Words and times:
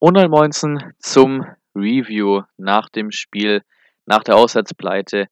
119 0.00 0.92
zum 0.98 1.46
Review 1.74 2.42
nach 2.56 2.88
dem 2.88 3.10
Spiel, 3.10 3.62
nach 4.04 4.22
der 4.22 4.36
Auswärtspleite 4.36 5.28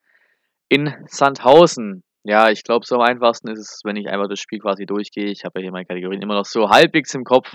in 0.69 0.95
Sandhausen. 1.07 2.03
Ja, 2.25 2.51
ich 2.51 2.65
glaube, 2.65 2.87
so 2.87 2.97
am 2.97 3.03
einfachsten 3.03 3.49
ist 3.49 3.59
es, 3.59 3.81
wenn 3.85 3.97
ich 3.97 4.09
einfach 4.09 4.29
das 4.29 4.41
Spiel 4.41 4.59
quasi 4.59 4.87
durchgehe. 4.87 5.27
Ich 5.27 5.45
habe 5.45 5.61
ja 5.61 5.65
hier 5.65 5.73
meine 5.73 5.85
Kategorien 5.85 6.23
immer 6.23 6.35
noch 6.35 6.47
so 6.47 6.71
halbwegs 6.71 7.15
im 7.15 7.25
Kopf. 7.25 7.55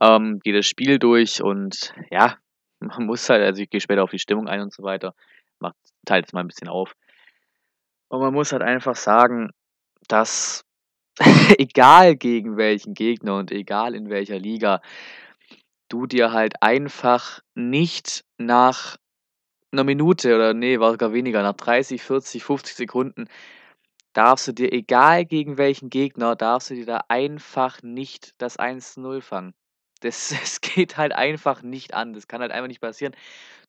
Ähm, 0.00 0.40
gehe 0.42 0.52
das 0.52 0.66
Spiel 0.66 0.98
durch 0.98 1.40
und 1.42 1.94
ja, 2.10 2.36
man 2.80 3.06
muss 3.06 3.28
halt, 3.28 3.42
also 3.42 3.62
ich 3.62 3.70
gehe 3.70 3.80
später 3.80 4.02
auf 4.02 4.10
die 4.10 4.18
Stimmung 4.18 4.48
ein 4.48 4.60
und 4.60 4.72
so 4.72 4.82
weiter. 4.82 5.14
Macht, 5.60 5.76
teilt 6.04 6.26
es 6.26 6.32
mal 6.32 6.40
ein 6.40 6.48
bisschen 6.48 6.68
auf. 6.68 6.94
Und 8.08 8.20
man 8.20 8.34
muss 8.34 8.52
halt 8.52 8.62
einfach 8.62 8.96
sagen, 8.96 9.50
dass 10.08 10.64
egal 11.58 12.16
gegen 12.16 12.56
welchen 12.56 12.94
Gegner 12.94 13.36
und 13.36 13.52
egal 13.52 13.94
in 13.94 14.10
welcher 14.10 14.38
Liga, 14.38 14.80
du 15.92 16.06
dir 16.06 16.32
halt 16.32 16.62
einfach 16.62 17.40
nicht 17.54 18.24
nach 18.38 18.96
einer 19.72 19.84
Minute 19.84 20.34
oder 20.36 20.54
nee, 20.54 20.80
war 20.80 20.92
sogar 20.92 21.12
weniger, 21.14 21.42
nach 21.42 21.54
30, 21.54 22.02
40, 22.02 22.44
50 22.44 22.76
Sekunden 22.76 23.26
darfst 24.14 24.48
du 24.48 24.52
dir, 24.52 24.72
egal 24.72 25.24
gegen 25.26 25.58
welchen 25.58 25.90
Gegner, 25.90 26.36
darfst 26.36 26.70
du 26.70 26.74
dir 26.74 26.86
da 26.86 27.00
einfach 27.08 27.82
nicht 27.82 28.34
das 28.38 28.58
1:0 28.58 29.22
fangen. 29.22 29.54
Das 30.02 30.30
das 30.42 30.60
geht 30.62 30.96
halt 30.98 31.12
einfach 31.14 31.62
nicht 31.62 31.94
an. 31.94 32.14
Das 32.14 32.28
kann 32.28 32.42
halt 32.42 32.52
einfach 32.52 32.68
nicht 32.68 32.80
passieren. 32.82 33.14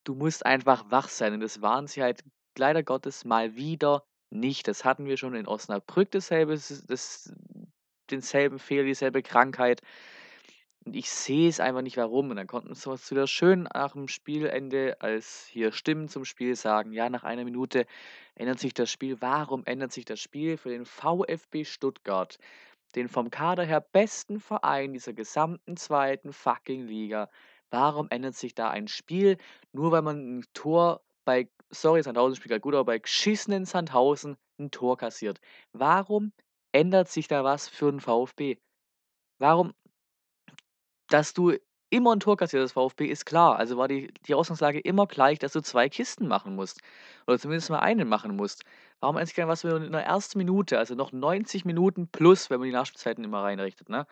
Du 0.06 0.16
musst 0.16 0.46
einfach 0.46 0.86
wach 0.92 1.10
sein 1.10 1.34
und 1.36 1.42
das 1.42 1.62
waren 1.62 1.88
sie 1.88 2.04
halt 2.04 2.24
leider 2.58 2.84
Gottes 2.84 3.26
mal 3.26 3.56
wieder 3.56 4.06
nicht. 4.32 4.68
Das 4.70 4.86
hatten 4.86 5.06
wir 5.08 5.18
schon 5.18 5.36
in 5.36 5.48
Osnabrück 5.48 6.12
dasselbe 6.12 6.54
das 6.56 7.34
denselben 8.12 8.60
Fehler, 8.60 8.84
dieselbe 8.86 9.24
Krankheit. 9.24 9.82
Und 10.86 10.96
ich 10.96 11.10
sehe 11.10 11.48
es 11.48 11.60
einfach 11.60 11.82
nicht, 11.82 11.98
warum. 11.98 12.30
Und 12.30 12.36
dann 12.36 12.48
konnten 12.48 12.76
sie 12.76 12.90
uns 12.90 13.10
wieder 13.10 13.28
schön 13.28 13.68
nach 13.74 13.94
dem 13.94 14.08
Spielende, 14.08 14.98
als 15.00 15.46
hier 15.48 15.72
Stimmen 15.72 16.10
zum 16.10 16.26
Spiel 16.26 16.56
sagen, 16.56 16.92
ja, 16.92 17.10
nach 17.10 17.24
einer 17.24 17.46
Minute 17.46 17.86
ändert 18.36 18.60
sich 18.60 18.74
das 18.74 18.92
Spiel. 18.92 19.22
Warum 19.22 19.64
ändert 19.66 19.94
sich 19.94 20.06
das 20.06 20.20
Spiel 20.20 20.58
für 20.58 20.70
den 20.70 20.86
VfB 20.86 21.64
Stuttgart, 21.64 22.38
den 22.96 23.08
vom 23.08 23.30
Kader 23.32 23.64
her 23.64 23.80
besten 23.82 24.40
Verein 24.40 24.94
dieser 24.94 25.14
gesamten 25.14 25.78
zweiten 25.78 26.34
fucking 26.34 26.86
Liga? 26.86 27.30
Warum 27.70 28.08
ändert 28.10 28.36
sich 28.36 28.54
da 28.54 28.70
ein 28.70 28.88
Spiel, 28.88 29.38
nur 29.72 29.92
weil 29.92 30.02
man 30.02 30.40
ein 30.40 30.46
Tor 30.54 31.02
bei, 31.26 31.50
sorry, 31.70 32.04
Sandhausen 32.04 32.36
spielt 32.36 32.50
gerade 32.50 32.62
gut, 32.62 32.76
aber 32.76 32.86
bei 32.86 33.00
geschissenen 33.00 33.66
Sandhausen 33.66 34.36
ein 34.60 34.70
Tor 34.70 34.98
kassiert? 34.98 35.40
Warum 35.72 36.34
ändert 36.74 37.10
sich 37.10 37.28
da 37.30 37.44
was 37.44 37.70
für 37.70 37.90
den 37.90 38.02
VfB? 38.02 38.58
Warum 39.40 39.74
dass 41.14 41.34
du 41.34 41.54
immer 41.92 42.14
'n 42.14 42.20
Tor 42.22 42.38
kassierst 42.38 42.62
als 42.64 42.72
VfB, 42.74 43.06
ist 43.08 43.26
klar. 43.26 43.58
Also, 43.58 43.78
war 43.78 43.88
die 43.88 44.14
die 44.28 44.36
Ausgangslage 44.36 44.80
immer 44.80 45.08
gleich, 45.08 45.40
dass 45.40 45.54
du 45.54 45.62
2 45.62 45.90
Kisten 45.90 46.28
machen 46.28 46.56
musst 46.56 46.82
oder 47.28 47.40
zumindest 47.40 47.70
mal 47.72 47.80
eine 47.80 48.06
machen 48.06 48.36
musst. 48.36 48.64
Warum 49.02 49.18
eigentlich 49.18 49.36
kein 49.36 49.48
was 49.50 49.64
wir 49.64 49.78
in 49.78 49.92
der 49.94 50.06
ersten 50.06 50.38
Minute, 50.40 50.80
also 50.80 50.96
noch 50.96 51.12
90 51.14 51.66
Minuten 51.66 52.08
plus, 52.10 52.50
wenn 52.50 52.60
man 52.60 52.68
die 52.70 52.74
Nachspielzeiten 52.76 53.24
immer 53.24 53.44
reinrechnet, 53.44 53.90
ne? 53.90 54.08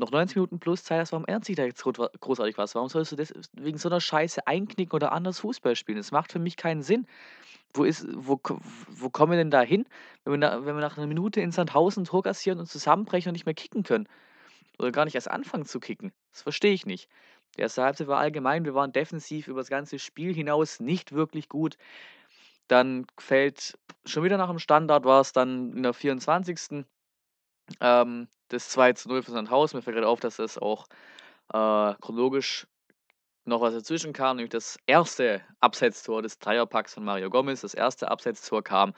Noch 0.00 0.10
90 0.12 0.36
Minuten 0.36 0.60
plus 0.60 0.84
Zeit 0.84 1.00
hast, 1.00 1.12
warum 1.12 1.26
ändert 1.26 1.44
sich 1.46 1.56
da 1.56 1.64
jetzt 1.64 1.82
großartig 1.84 2.58
was? 2.58 2.74
Warum 2.76 2.88
sollst 2.90 3.12
du 3.12 3.16
das 3.16 3.32
wegen 3.54 3.78
so 3.78 3.88
'ner 3.90 4.00
Scheiße 4.00 4.46
einknicken 4.46 4.94
oder 4.96 5.12
anders 5.12 5.40
Fußball 5.40 5.76
spielen? 5.76 5.98
Das 5.98 6.12
macht 6.12 6.32
für 6.32 6.40
mich 6.40 6.56
keinen 6.56 6.82
Sinn. 6.82 7.06
Wo 7.74 7.84
ist 7.84 8.06
wo 8.14 8.40
wo 8.90 9.10
kommen 9.10 9.32
wir 9.32 9.38
denn 9.38 9.50
da 9.52 9.62
hin, 9.62 9.86
wenn 10.24 10.32
wir 10.34 10.38
na 10.38 10.66
wenn 10.66 10.76
wir 10.76 10.82
nach 10.82 10.96
'ner 10.98 11.06
Minute 11.08 11.40
in 11.42 11.52
Sandhausen 11.52 12.04
Tor 12.04 12.22
kassieren 12.24 12.60
und 12.60 12.66
zusammenbrechen 12.68 13.30
und 13.30 13.34
nicht 13.34 13.46
mehr 13.46 13.54
kicken 13.54 13.84
können? 13.84 14.08
Oder 14.78 14.92
gar 14.92 15.04
nicht 15.04 15.14
erst 15.16 15.30
anfangen 15.30 15.66
zu 15.66 15.80
kicken. 15.80 16.12
Das 16.32 16.42
verstehe 16.42 16.72
ich 16.72 16.86
nicht. 16.86 17.08
Die 17.56 17.62
erste 17.62 17.82
Halbzeit 17.82 18.06
war 18.08 18.18
allgemein 18.18 18.64
wir 18.64 18.74
waren 18.74 18.92
defensiv 18.92 19.48
über 19.48 19.60
das 19.60 19.70
ganze 19.70 19.98
Spiel 19.98 20.34
hinaus 20.34 20.80
nicht 20.80 21.12
wirklich 21.12 21.48
gut. 21.48 21.76
Dann 22.68 23.06
fällt 23.18 23.78
schon 24.04 24.24
wieder 24.24 24.38
nach 24.38 24.50
dem 24.50 24.58
Standard 24.58 25.04
war 25.04 25.20
es 25.22 25.32
dann 25.32 25.72
in 25.72 25.82
der 25.82 25.94
24. 25.94 26.86
Ähm, 27.80 28.28
das 28.48 28.70
2:0 28.70 29.22
für 29.22 29.32
Sandhausen. 29.32 29.78
Mir 29.78 29.82
fällt 29.82 29.96
grade 29.96 30.08
auf, 30.08 30.20
dass 30.20 30.36
das 30.36 30.58
auch, 30.58 30.86
äh, 31.52 31.94
chronologisch 32.00 32.66
noch 33.46 33.60
was 33.62 33.74
dazwischen 33.74 34.12
kam, 34.12 34.36
nämlich 34.36 34.50
das 34.50 34.78
erste 34.86 35.42
Abseitstor 35.60 36.22
des 36.22 36.38
Dreierpacks 36.38 36.94
von 36.94 37.04
Mario 37.04 37.30
Gomez. 37.30 37.62
Das 37.62 37.74
erste 37.74 38.10
Abseitstor 38.10 38.62
kam 38.64 38.94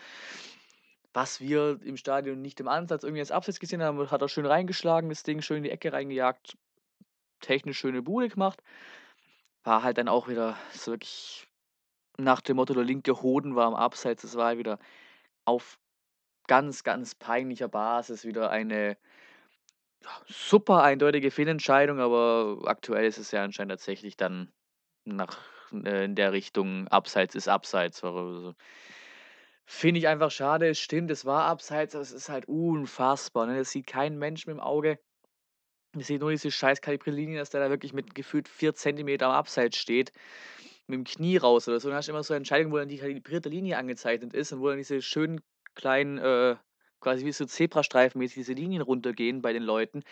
was 1.12 1.40
wir 1.40 1.80
im 1.82 1.96
Stadion 1.96 2.40
nicht 2.40 2.60
im 2.60 2.68
Ansatz 2.68 3.02
irgendwie 3.02 3.20
als 3.20 3.32
Abseits 3.32 3.60
gesehen 3.60 3.82
haben, 3.82 4.10
hat 4.10 4.22
er 4.22 4.28
schön 4.28 4.46
reingeschlagen, 4.46 5.08
das 5.08 5.22
Ding 5.22 5.42
schön 5.42 5.58
in 5.58 5.62
die 5.64 5.70
Ecke 5.70 5.92
reingejagt, 5.92 6.56
technisch 7.40 7.78
schöne 7.78 8.02
Bude 8.02 8.28
gemacht. 8.28 8.62
War 9.64 9.82
halt 9.82 9.98
dann 9.98 10.08
auch 10.08 10.28
wieder 10.28 10.56
so 10.72 10.92
wirklich 10.92 11.48
nach 12.16 12.40
dem 12.40 12.56
Motto, 12.56 12.74
der 12.74 12.84
linke 12.84 13.22
Hoden 13.22 13.56
war 13.56 13.66
am 13.66 13.74
Abseits. 13.74 14.24
Es 14.24 14.36
war 14.36 14.46
halt 14.46 14.58
wieder 14.58 14.78
auf 15.44 15.78
ganz, 16.46 16.84
ganz 16.84 17.14
peinlicher 17.14 17.68
Basis 17.68 18.24
wieder 18.24 18.50
eine 18.50 18.96
super 20.26 20.82
eindeutige 20.82 21.30
Fehlentscheidung, 21.30 22.00
aber 22.00 22.62
aktuell 22.66 23.06
ist 23.06 23.18
es 23.18 23.30
ja 23.32 23.44
anscheinend 23.44 23.72
tatsächlich 23.72 24.16
dann 24.16 24.52
nach 25.04 25.38
äh, 25.72 26.04
in 26.04 26.14
der 26.14 26.32
Richtung 26.32 26.88
Abseits 26.88 27.34
ist 27.34 27.48
Abseits. 27.48 28.02
Also 28.02 28.54
Finde 29.68 29.98
ich 30.00 30.08
einfach 30.08 30.30
schade. 30.30 30.68
Es 30.68 30.78
stimmt, 30.80 31.10
es 31.10 31.24
war 31.24 31.44
abseits, 31.44 31.94
aber 31.94 32.02
es 32.02 32.12
ist 32.12 32.28
halt 32.28 32.46
unfassbar, 32.48 33.46
ne? 33.46 33.56
Das 33.58 33.70
sieht 33.70 33.86
kein 33.86 34.18
Mensch 34.18 34.46
mit 34.46 34.54
dem 34.56 34.60
Auge. 34.60 34.98
Ich 35.98 36.06
sehe 36.06 36.18
nur 36.20 36.30
diese 36.30 36.50
scheiß 36.50 36.80
Kalibrierlinie, 36.82 37.38
dass 37.38 37.50
der 37.50 37.60
da 37.60 37.70
wirklich 37.70 37.92
mit 37.92 38.14
gefühlt 38.14 38.48
4 38.48 38.74
Zentimeter 38.74 39.26
am 39.26 39.32
Abseits 39.32 39.76
steht, 39.76 40.12
mit 40.86 40.96
dem 40.98 41.04
Knie 41.04 41.36
raus 41.38 41.68
oder 41.68 41.80
so. 41.80 41.88
Dann 41.88 41.98
hast 41.98 42.08
du 42.08 42.12
immer 42.12 42.22
so 42.24 42.34
Entscheidungen, 42.34 42.72
wo 42.72 42.78
dann 42.78 42.88
die 42.88 42.98
kalibrierte 42.98 43.48
Linie 43.48 43.78
angezeichnet 43.78 44.34
ist 44.34 44.52
und 44.52 44.60
wo 44.60 44.68
dann 44.68 44.78
diese 44.78 45.02
schönen 45.02 45.40
kleinen, 45.74 46.18
äh, 46.18 46.56
quasi 47.00 47.24
wie 47.26 47.32
so 47.32 47.46
Zebrastreifenmäßig 47.46 48.36
diese 48.36 48.52
Linien 48.54 48.82
runtergehen 48.82 49.42
bei 49.42 49.52
den 49.52 49.64
Leuten. 49.64 50.04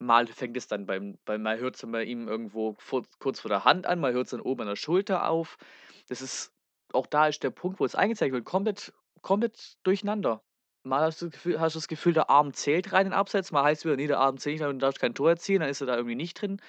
Mal 0.00 0.28
fängt 0.28 0.56
es 0.58 0.68
dann 0.68 0.86
beim 0.86 1.18
beim 1.26 1.42
mal 1.42 1.58
hört 1.60 1.76
es 1.76 1.82
bei 1.90 2.04
ihm 2.04 2.28
irgendwo 2.28 2.76
vor 2.80 3.04
kurz 3.20 3.40
vor 3.40 3.50
der 3.50 3.64
Hand 3.66 3.86
an, 3.86 4.00
mal 4.00 4.14
hört 4.14 4.26
es 4.26 4.32
dann 4.32 4.42
oben 4.42 4.62
an 4.62 4.68
der 4.68 4.76
Schulter 4.76 5.28
auf. 5.30 5.58
Das 6.08 6.22
ist 6.22 6.53
auch 6.94 7.06
da 7.06 7.28
ist 7.28 7.42
der 7.42 7.50
Punkt, 7.50 7.80
wo 7.80 7.84
es 7.84 7.94
eingezeigt 7.94 8.32
wird, 8.34 8.44
komplett 8.44 8.92
komplett 9.22 9.76
durcheinander. 9.84 10.42
Mal 10.84 11.00
hast 11.02 11.22
du 11.22 11.26
das 11.26 11.32
Gefühl 11.34 11.60
hast 11.60 11.74
du 11.74 11.78
das 11.78 11.88
Gefühl, 11.88 12.12
der 12.14 12.30
Arm 12.30 12.52
zählt 12.54 12.92
rein 12.92 13.06
in 13.08 13.12
Abseits, 13.14 13.52
mal 13.52 13.64
heißt 13.64 13.82
es 13.82 13.84
wieder: 13.86 13.96
„Ne, 13.96 14.06
der 14.08 14.20
Arm 14.20 14.38
zählt 14.38 14.60
nicht, 14.60 14.68
du 14.68 14.78
darfst 14.78 15.00
kein 15.00 15.14
Tor 15.14 15.30
erzielen“, 15.30 15.60
dann 15.60 15.70
ist 15.70 15.80
er 15.80 15.86
da 15.86 15.96
irgendwie 15.96 16.16
nicht 16.16 16.40
drin. 16.40 16.60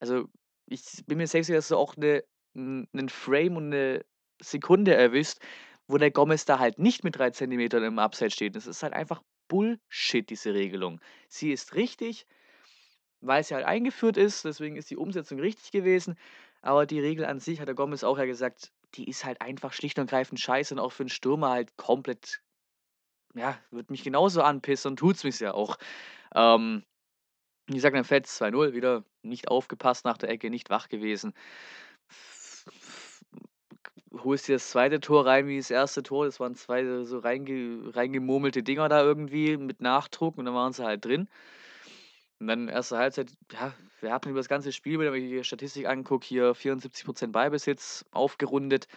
Also, 0.00 0.28
ich 0.66 0.82
bin 1.06 1.18
mir 1.18 1.26
sehr 1.28 1.44
sicher, 1.44 1.56
dass 1.58 1.68
du 1.68 1.76
auch 1.76 1.96
'ne 1.96 2.24
'n 2.56 2.88
'nen 2.92 3.08
Frame 3.10 3.56
und 3.58 3.68
'ne 3.70 4.04
Sekunde 4.42 4.94
erwischst, 4.94 5.40
wo 5.88 5.98
der 5.98 6.10
Gomez 6.12 6.44
da 6.46 6.58
halt 6.60 6.78
nicht 6.78 7.04
mit 7.04 7.18
3 7.18 7.30
Zentimetern 7.30 7.84
im 7.84 7.98
Abseits 8.00 8.34
steht. 8.34 8.56
Das 8.56 8.66
ist 8.68 8.82
halt 8.84 8.94
einfach 8.94 9.22
Bullshit, 9.48 10.28
diese 10.30 10.54
Regelung. 10.54 11.00
Sie 11.28 11.52
ist 11.52 11.74
richtig, 11.76 12.26
weil 13.22 13.44
sie 13.44 13.54
halt 13.56 13.66
eingeführt 13.66 14.16
ist, 14.18 14.44
deswegen 14.46 14.76
ist 14.76 14.90
die 14.90 14.96
Umsetzung 14.98 15.40
richtig 15.40 15.72
gewesen, 15.72 16.16
aber 16.62 16.86
die 16.86 17.00
Regel 17.00 17.26
an 17.26 17.40
sich, 17.40 17.60
hat 17.60 17.68
der 17.68 17.74
Gomez 17.76 18.04
auch 18.04 18.18
ja 18.18 18.26
gesagt 18.26 18.72
die 18.94 19.08
ist 19.08 19.24
halt 19.24 19.40
einfach 19.42 19.72
schlicht 19.72 19.98
und 19.98 20.08
greifend 20.10 20.40
scheiße 20.40 20.74
und 20.74 20.80
auch 20.80 20.92
für 20.92 21.04
'n 21.04 21.08
Stürmer 21.08 21.50
halt 21.50 21.76
komplett 21.76 22.42
ja, 23.34 23.58
würde 23.70 23.92
mich 23.92 24.04
genauso 24.04 24.42
anpissen 24.42 24.92
und 24.92 24.98
tut's 24.98 25.24
mich 25.24 25.40
ja 25.40 25.54
auch. 25.54 25.78
Ähm, 26.34 26.84
wie 27.68 27.74
gesagt, 27.76 27.96
dann 27.96 28.04
fällt's 28.04 28.36
2:0 28.36 28.74
wieder 28.74 29.04
nicht 29.22 29.48
aufgepasst 29.48 30.04
nach 30.06 30.18
der 30.18 30.30
Ecke, 30.30 30.50
nicht 30.50 30.70
wach 30.70 30.88
gewesen. 30.90 31.34
Holst 34.24 34.48
dir 34.48 34.54
das 34.56 34.70
zweite 34.70 35.00
Tor 35.00 35.26
rein 35.26 35.46
wie 35.46 35.56
das 35.58 35.70
erste 35.70 36.02
Tor. 36.02 36.24
Das 36.26 36.40
waren 36.40 36.54
2 36.56 36.84
so 37.04 37.18
reinge 37.20 37.94
reingemurmelte 37.94 38.62
Dinger 38.64 38.88
da 38.88 39.02
irgendwie 39.02 39.56
mit 39.56 39.80
Nachdruck 39.80 40.36
und 40.38 40.46
dann 40.46 40.54
waren 40.54 40.72
sie 40.72 40.84
halt 40.84 41.04
drin. 41.04 41.28
Und 42.40 42.46
dann 42.46 42.68
erste 42.68 42.96
Halbzeit, 42.96 43.30
ja, 43.52 43.74
wir 44.00 44.12
hatten 44.12 44.30
über 44.30 44.40
das 44.40 44.48
ganze 44.48 44.72
Spiel, 44.72 44.98
wenn 44.98 45.14
ich 45.14 45.30
die 45.30 45.44
Statistik 45.44 45.86
angucke, 45.86 46.26
hier 46.26 46.54
74% 46.54 47.32
Ballbesitz 47.32 48.06
aufgerundet. 48.12 48.88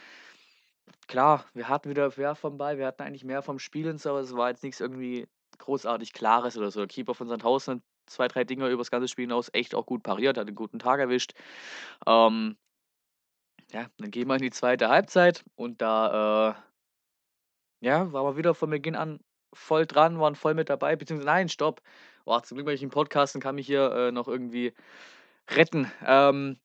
Klar, 1.08 1.46
wir 1.54 1.68
hatten 1.68 1.90
wieder 1.90 2.12
mehr 2.16 2.36
vom 2.36 2.58
Ball, 2.58 2.78
wir 2.78 2.88
hatten 2.88 3.04
eigentlich 3.04 3.26
mehr 3.26 3.42
vom 3.42 3.60
Spiel 3.60 3.98
so, 3.98 4.12
aber 4.12 4.22
es 4.22 4.34
war 4.36 4.50
jetzt 4.50 4.64
nichts 4.64 4.80
irgendwie 4.80 5.28
großartig 5.58 6.14
Klares 6.14 6.58
oder 6.58 6.72
so. 6.72 6.80
Der 6.80 6.88
Keeper 6.88 7.14
von 7.14 7.28
Sandhausen 7.28 7.76
hat 7.76 7.84
2, 8.08 8.28
3 8.30 8.44
Dinger 8.46 8.70
übers 8.70 8.92
ganze 8.92 9.10
Spiel 9.10 9.26
hinaus 9.26 9.50
echt 9.54 9.76
auch 9.76 9.86
gut 9.86 10.04
pariert, 10.04 10.38
hat 10.38 10.48
einen 10.48 10.56
guten 10.56 10.80
Tag 10.80 11.00
erwischt. 11.02 11.34
Ähm 12.08 12.58
ja, 13.74 13.88
dann 13.98 14.12
gehen 14.12 14.28
wir 14.28 14.36
in 14.36 14.42
die 14.42 14.52
zweite 14.52 14.88
Halbzeit 14.88 15.44
und 15.56 15.82
da, 15.82 16.56
äh 17.82 17.86
ja, 17.86 18.12
waren 18.14 18.26
wir 18.26 18.38
wieder 18.38 18.56
von 18.56 18.70
Beginn 18.70 18.96
an 18.96 19.20
voll 19.54 19.86
dran, 19.86 20.20
waren 20.20 20.36
voll 20.36 20.54
mit 20.54 20.70
dabei, 20.70 20.96
beziehungsweise 20.96 21.28
nein, 21.28 21.50
stopp. 21.50 21.82
Boah, 22.28 22.42
zum 22.42 22.56
Glück 22.56 22.66
mache 22.66 22.76
ich 22.76 22.82
'n 22.84 22.90
Podcast 22.90 23.36
und 23.36 23.42
kann 23.42 23.56
mich 23.56 23.68
hier, 23.68 23.92
äh, 23.92 24.12
noch 24.12 24.28
irgendwie 24.30 24.74
retten. 25.50 25.92
Ähm, 26.06 26.58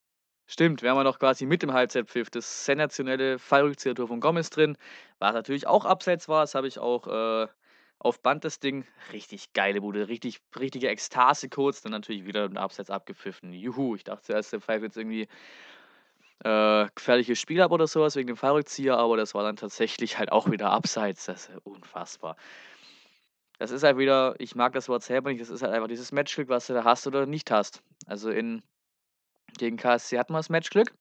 stimmt, 0.46 0.82
wir 0.82 0.90
haben 0.90 0.99
ja 0.99 1.05
noch 1.05 1.19
quasi 1.20 1.46
mit 1.46 1.62
dem 1.62 1.72
Halbzeitpfiff 1.72 2.31
das 2.31 2.64
sensationelle 2.66 3.38
Fallrückzieher-Tor 3.40 4.08
von 4.08 4.20
Gomez 4.20 4.50
drin, 4.50 4.78
was 5.20 5.34
natürlich 5.34 5.66
auch 5.66 5.84
abseits 5.87 6.28
war. 6.28 6.43
Das 6.43 6.55
habe 6.55 6.69
ich 6.69 6.78
auch, 6.81 7.08
äh, 7.08 7.49
auf 8.00 8.22
Band 8.22 8.44
das 8.44 8.60
Ding, 8.60 8.87
richtig 9.12 9.52
geile 9.55 9.81
Bude, 9.82 10.08
richtig 10.08 10.40
richtige 10.58 10.88
Ekstase 10.88 11.49
kurz, 11.50 11.82
dann 11.82 11.93
natürlich 11.93 12.26
wieder 12.26 12.46
'n 12.46 12.58
Abseits 12.58 12.90
abgepfiffen. 12.90 13.52
Juhu, 13.52 13.96
ich 13.96 14.05
dachte 14.05 14.22
zuerst, 14.25 14.52
der 14.52 14.60
pfeift 14.62 14.84
jetzt 14.84 14.96
irgendwie 14.99 15.28
äh, 16.44 16.87
gefährliches 16.94 17.40
Spiel 17.40 17.60
ab 17.60 17.72
oder 17.72 17.87
so 17.88 18.00
was 18.00 18.14
wegen 18.16 18.28
dem 18.28 18.37
Fallrückzieher, 18.37 18.96
aber 18.96 19.16
das 19.16 19.34
war 19.34 19.43
dann 19.43 19.56
tatsächlich 19.56 20.19
halt 20.19 20.31
auch 20.31 20.49
wieder 20.50 20.70
Abseits. 20.70 21.25
Das 21.26 21.49
ist 21.49 21.66
unfassbar. 21.66 22.37
Das 23.60 23.72
ist 23.72 23.82
halt 23.82 23.99
wieder 23.99 24.37
ich 24.38 24.55
mag 24.55 24.72
das 24.72 24.88
Wort 24.88 25.02
selber 25.02 25.31
nicht, 25.31 25.40
das 25.40 25.50
ist 25.50 25.62
halt 25.62 25.72
einfach 25.72 25.88
dieses 25.88 26.12
Matchglück, 26.12 26.49
was 26.49 26.69
du 26.69 26.75
da 26.75 26.84
hast 26.84 27.06
oder 27.08 27.26
nicht 27.26 27.50
hast. 27.50 27.82
Also, 28.06 28.31
in 28.31 28.62
gegen 29.58 29.76
KSC 29.78 30.19
hatten 30.19 30.32
wir 30.34 30.38
das 30.38 30.50
Matchglück. 30.50 30.94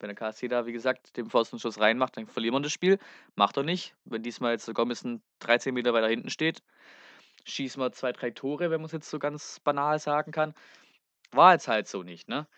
Wenn 0.00 0.08
der 0.08 0.16
KSC 0.16 0.48
da, 0.48 0.66
wie 0.66 0.72
gesagt, 0.72 1.16
den 1.16 1.30
Pfostenschuss 1.30 1.80
reinmacht, 1.80 2.16
dann 2.16 2.26
verlieren 2.26 2.54
wir 2.56 2.60
das 2.62 2.72
Spiel. 2.72 2.98
Macht 3.36 3.56
er 3.58 3.64
nicht. 3.64 3.94
Wenn 4.04 4.22
diesmal 4.22 4.52
jetzt 4.52 4.66
der 4.68 4.74
Gomez 4.74 5.04
13 5.40 5.74
Meter 5.74 5.94
weiter 5.94 6.08
hinten 6.08 6.30
steht, 6.30 6.62
schießen 7.46 7.82
wir 7.82 7.92
2, 7.92 8.12
3 8.12 8.30
Tore, 8.32 8.70
wenn 8.70 8.80
man's 8.82 8.92
jetzt 8.92 9.10
so 9.10 9.18
ganz 9.18 9.60
banal 9.60 9.98
sagen 10.00 10.32
kann. 10.32 10.54
War 11.32 11.52
jetzt 11.54 11.68
halt 11.68 11.88
so 11.88 12.02
nicht, 12.04 12.28
ne? 12.28 12.48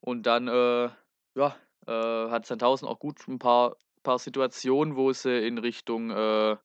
Und 0.00 0.24
dann, 0.26 0.48
äh, 0.48 0.90
ja, 1.36 1.56
äh, 1.88 2.30
hat 2.30 2.46
Sandhausen 2.46 2.88
auch 2.88 2.98
gut 3.00 3.26
'n 3.28 3.38
paar 3.40 3.76
paar 4.04 4.18
Situationen, 4.20 4.96
wo 4.96 5.12
sie 5.12 5.46
in 5.46 5.58
Richtung, 5.58 6.10
äh, 6.10 6.56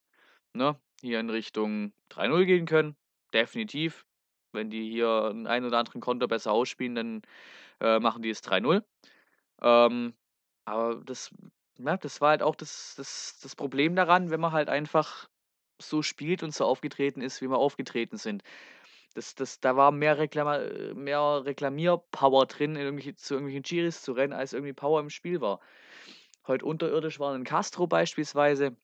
ne, 0.53 0.80
hier 1.01 1.19
in 1.19 1.30
Richtung 1.30 1.94
3:0 2.09 2.45
gehen 2.45 2.65
können, 2.65 2.98
definitiv. 3.33 4.06
Wenn 4.53 4.69
die 4.69 4.89
hier 4.92 5.30
'n 5.33 5.48
einen 5.48 5.65
oder 5.68 5.80
anderen 5.80 6.01
Konter 6.01 6.27
besser 6.27 6.51
ausspielen, 6.53 6.95
dann, 6.95 7.21
äh, 7.81 8.00
machen 8.00 8.21
die 8.24 8.30
es 8.31 8.42
3:0. 8.42 8.86
Ähm, 9.62 10.15
aber 10.65 11.03
das 11.06 11.31
ne, 11.80 11.98
das 12.01 12.21
war 12.21 12.31
halt 12.31 12.44
auch 12.44 12.56
das 12.57 12.95
das 12.98 13.39
das 13.44 13.56
Problem 13.57 13.95
daran, 13.98 14.31
wenn 14.31 14.42
man 14.42 14.51
halt 14.53 14.69
einfach 14.69 15.30
so 15.81 16.03
spielt 16.03 16.44
und 16.44 16.53
so 16.56 16.65
aufgetreten 16.65 17.21
ist, 17.21 17.42
wie 17.42 17.50
wir 17.50 17.57
aufgetreten 17.59 18.18
sind. 18.18 18.44
Das 19.15 19.36
das 19.36 19.59
da 19.62 19.75
war 19.77 19.92
mehr 19.94 20.18
Reklama 20.19 20.57
äh, 20.59 20.94
mehr 20.95 21.44
Reklamierpower 21.45 22.48
drin, 22.48 22.75
in 22.77 22.83
irgendwelche 22.83 23.15
zu 23.15 23.36
irgendwelchen 23.36 23.65
Schiris 23.65 24.03
zu 24.03 24.13
rennen, 24.13 24.33
als 24.33 24.53
irgendwie 24.53 24.74
Power 24.74 25.00
im 25.01 25.09
Spiel 25.12 25.42
war. 25.42 25.59
Heute 26.48 26.65
unterirdisch 26.65 27.19
war 27.21 27.36
'n 27.36 27.44
Castro 27.45 27.88
beispielsweise. 27.88 28.77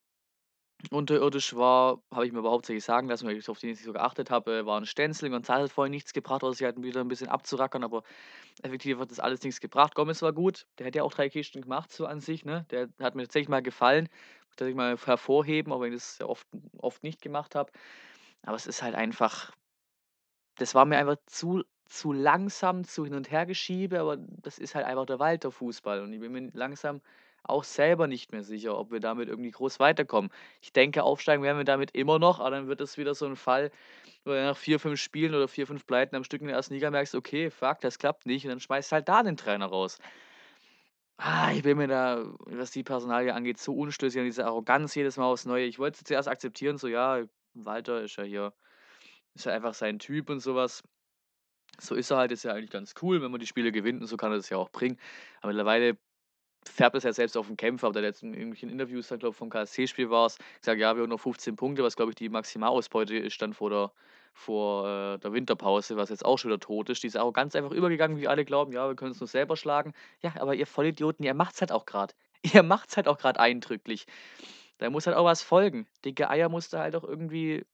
Unterirdisch 0.92 1.56
war 1.56 2.02
habe 2.14 2.26
ich 2.28 2.32
mir 2.32 2.40
aber 2.40 2.52
hauptsächlich 2.52 2.84
sagen 2.84 3.08
lassen, 3.10 3.28
weil 3.28 3.36
ich 3.36 3.50
auf 3.50 3.60
den 3.60 3.72
nicht 3.72 3.84
so 3.84 3.92
geachtet 3.94 4.30
habe, 4.30 4.60
äh, 4.60 4.66
war 4.66 4.78
'n 4.80 4.86
Stenzel. 4.86 5.30
González 5.34 5.64
hat 5.64 5.72
vorhin 5.72 5.92
nichts 5.92 6.14
gebracht, 6.14 6.44
außer 6.44 6.54
sich 6.54 6.64
halt 6.66 6.82
wieder 6.82 7.02
'n 7.02 7.08
bisschen 7.08 7.28
abzurackern, 7.30 7.84
aber 7.84 8.04
effektiv 8.64 9.00
hat 9.00 9.12
das 9.12 9.20
alles 9.20 9.44
nichts 9.44 9.62
gebracht. 9.62 9.96
Gomez 9.96 10.22
war 10.22 10.34
gut, 10.34 10.68
der 10.80 10.88
hätte 10.88 11.00
ja 11.00 11.04
auch 11.04 11.14
3 11.14 11.30
Kisten 11.30 11.62
gemacht 11.62 11.92
so 11.92 12.06
an 12.08 12.22
sich, 12.22 12.46
ne? 12.46 12.66
Der 12.72 12.90
hat 13.02 13.16
mir 13.16 13.24
tatsächlich 13.24 13.50
mal 13.50 13.64
gefallen, 13.64 14.10
muss 14.60 14.68
ich 14.70 14.76
mal 14.76 14.98
hervorheben, 14.98 15.74
auch 15.74 15.82
wenn 15.82 15.94
ich 15.94 16.00
das 16.00 16.20
ja 16.20 16.28
oft 16.28 16.48
oft 16.80 17.04
nicht 17.04 17.22
gemacht 17.22 17.56
habe. 17.56 17.72
Aber 18.44 18.56
es 18.58 18.68
ist 18.68 18.84
halt 18.84 18.96
einfach 18.96 19.54
das 20.58 20.74
war 20.76 20.86
mir 20.86 20.98
einfach 20.98 21.18
zu 21.28 21.64
zu 21.90 22.12
langsam, 22.12 22.84
zu 22.84 23.06
Hin 23.06 23.14
und 23.14 23.32
Hergeschiebe, 23.32 24.02
aber 24.02 24.18
das 24.18 24.60
ist 24.60 24.76
halt 24.76 24.86
einfach 24.86 25.06
der 25.06 25.20
Walter-Fußball 25.20 26.02
und 26.02 26.12
ich 26.12 26.20
bin 26.20 26.34
mir 26.34 26.50
langsam 26.54 27.02
auch 27.50 27.64
selber 27.64 28.08
nicht 28.08 28.32
mehr 28.32 28.44
sicher, 28.44 28.78
ob 28.78 28.92
wir 28.92 29.00
damit 29.00 29.30
irgendwie 29.30 29.52
groß 29.52 29.80
weiterkommen. 29.80 30.32
Ich 30.62 30.74
denke, 30.74 31.04
aufsteigen 31.04 31.44
werden 31.44 31.58
wir 31.58 31.66
damit 31.66 31.92
immer 31.96 32.20
noch, 32.20 32.40
aber 32.40 32.52
dann 32.52 32.68
wird 32.68 32.82
das 32.82 32.98
wieder 32.98 33.16
so 33.16 33.26
'n 33.26 33.36
Fall, 33.36 33.72
wo 34.26 34.32
du 34.32 34.44
nach 34.44 34.58
4, 34.58 34.80
5 34.80 35.00
Spielen 35.02 35.36
oder 35.36 35.48
4, 35.48 35.68
5 35.68 35.86
Pleiten 35.88 36.16
am 36.16 36.24
Stück 36.26 36.42
in 36.42 36.48
der 36.48 36.58
1. 36.58 36.74
Liga 36.76 36.92
merkst: 36.92 37.16
„Okay, 37.16 37.52
fuck, 37.52 37.82
das 37.82 38.00
klappt 38.00 38.26
nicht“ 38.28 38.46
und 38.46 38.52
dann 38.52 38.60
schmeißt 38.62 38.92
halt 38.94 39.10
da 39.10 39.24
den 39.24 39.38
Trainer 39.38 39.68
raus. 39.68 40.00
Ah, 41.20 41.52
ich 41.52 41.64
bin 41.64 41.78
mir 41.78 41.88
da, 41.88 42.24
was 42.46 42.70
die 42.70 42.84
Personalie 42.84 43.34
angeht, 43.34 43.58
so 43.58 43.74
unschlüssig 43.76 44.20
und 44.20 44.26
diese 44.26 44.46
Arroganz 44.46 44.94
jedes 44.94 45.18
Mal 45.18 45.26
aufs 45.26 45.46
Neue. 45.46 45.66
Ich 45.66 45.80
wollte 45.80 46.04
zuerst 46.04 46.28
akzeptieren, 46.28 46.78
so 46.78 46.88
ja, 46.88 47.24
Walter 47.56 48.04
ist 48.04 48.18
ja 48.18 48.24
hier 48.24 48.54
ist 49.36 49.46
ja 49.46 49.54
einfach 49.54 49.74
sein 49.76 50.00
Typ 50.00 50.30
und 50.30 50.40
so 50.42 50.56
was. 50.56 50.84
So 51.80 51.96
ist 51.96 52.12
er 52.12 52.18
halt, 52.18 52.32
ist 52.34 52.44
ja 52.44 52.54
eigentlich 52.54 52.72
ganz 52.72 52.94
cool, 53.02 53.22
wenn 53.22 53.32
man 53.32 53.40
die 53.42 53.48
Spiele 53.48 53.72
gewinnt 53.72 54.02
und 54.02 54.08
so 54.08 54.18
kann 54.18 54.32
er 54.32 54.38
das 54.38 54.50
ja 54.50 54.58
auch 54.58 54.70
bringen. 54.72 55.00
Aber 55.42 55.50
mittlerweile 55.54 55.98
färbt 56.68 56.96
es 56.96 57.04
ja 57.04 57.14
selbst 57.14 57.38
auf 57.38 57.50
'n 57.50 57.58
Kämpfer. 57.58 57.88
Ob 57.88 57.94
der 57.94 58.04
jetzt 58.04 58.24
in 58.24 58.34
irgendwelchen 58.34 58.70
Interviews 58.70 59.08
dann, 59.08 59.20
glaube 59.20 59.34
vom 59.36 59.50
KSC-Spiel 59.50 60.10
war's, 60.10 60.38
gesagt: 60.62 60.80
„Ja, 60.80 60.96
wir 60.96 61.04
haben 61.04 61.10
noch 61.10 61.20
15 61.20 61.56
Punkte“, 61.56 61.84
was, 61.84 61.96
glaube 61.96 62.12
ich, 62.12 62.16
die 62.16 62.30
Maximalausbeute 62.30 63.16
ist 63.18 63.42
dann 63.42 63.54
vor 63.54 63.70
der 63.70 63.92
vor, 64.34 64.88
äh, 65.16 65.18
der 65.20 65.34
Winterpause, 65.34 65.98
was 65.98 66.10
jetzt 66.12 66.24
auch 66.24 66.38
schon 66.38 66.52
wieder 66.52 66.60
tot 66.60 66.90
ist. 66.90 67.02
Diese 67.04 67.20
Arroganz 67.20 67.56
einfach 67.56 67.72
übergegangen, 67.72 68.18
wie 68.18 68.28
alle 68.28 68.46
glauben: 68.46 68.72
„Ja, 68.74 68.88
wir 68.88 68.96
können's 68.96 69.20
nur 69.20 69.28
selber 69.28 69.58
schlagen.“ 69.58 69.94
Ja, 70.22 70.34
aber 70.40 70.56
ihr 70.56 70.68
Vollidioten, 70.68 71.26
ihr 71.26 71.34
macht's 71.34 71.62
halt 71.62 71.72
auch 71.72 71.86
grad. 71.86 72.16
Ihr 72.62 72.64
macht's 72.64 72.96
halt 72.98 73.08
auch 73.08 73.18
grad 73.18 73.40
eindrücklich. 73.40 74.06
Da 74.80 74.90
muss 74.90 75.08
halt 75.08 75.18
auch 75.18 75.26
was 75.26 75.42
folgen. 75.44 75.88
Dicke 76.06 76.30
Eier 76.30 76.50
musst 76.50 76.74
du 76.74 76.78
halt 76.80 76.96
auch 76.96 77.04
irgendwie 77.04 77.66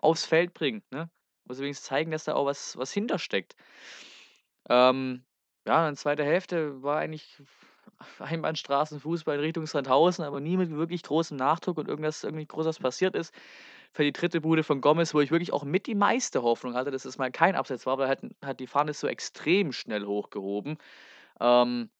aufs 0.00 0.26
Feld 0.26 0.54
bringen, 0.54 0.82
ne? 0.92 1.10
Musst 1.46 1.60
wenigstens 1.60 1.88
zeigen, 1.88 2.10
dass 2.12 2.24
da 2.24 2.34
auch 2.34 2.46
was 2.46 2.76
was 2.78 2.92
hintersteckt. 2.92 3.54
Ähm, 4.68 5.24
ja, 5.66 5.84
dann 5.84 5.96
2. 5.96 6.24
Hälfte 6.24 6.82
war 6.82 6.98
eigentlich 6.98 7.42
Einbahnstraßenfußball 8.18 9.36
in 9.36 9.40
Richtung 9.40 9.66
Sandhausen, 9.66 10.24
aber 10.24 10.40
nie 10.40 10.56
mit 10.56 10.70
wirklich 10.70 11.02
großem 11.02 11.36
Nachdruck 11.36 11.78
und 11.78 11.88
irgendwas 11.88 12.24
irgendwie 12.24 12.46
groß 12.46 12.66
was 12.66 12.78
passiert 12.78 13.14
ist. 13.14 13.34
Für 13.92 14.04
die 14.04 14.12
3. 14.12 14.40
Bude 14.40 14.62
von 14.62 14.80
Gomez, 14.80 15.14
wo 15.14 15.20
ich 15.20 15.30
wirklich 15.30 15.52
auch 15.52 15.64
mit 15.64 15.86
die 15.86 15.94
meiste 15.94 16.42
Hoffnung 16.42 16.74
hatte, 16.74 16.90
dass 16.90 17.04
es 17.04 17.18
mal 17.18 17.30
kein 17.32 17.56
Abseits 17.56 17.86
war, 17.86 17.98
weil 17.98 18.06
er 18.06 18.10
hat 18.10 18.20
hat 18.44 18.60
die 18.60 18.66
Fahne 18.66 18.92
so 18.94 19.06
extrem 19.06 19.72
schnell 19.72 20.04
hochgehoben. 20.06 20.78
Ähm 21.40 21.90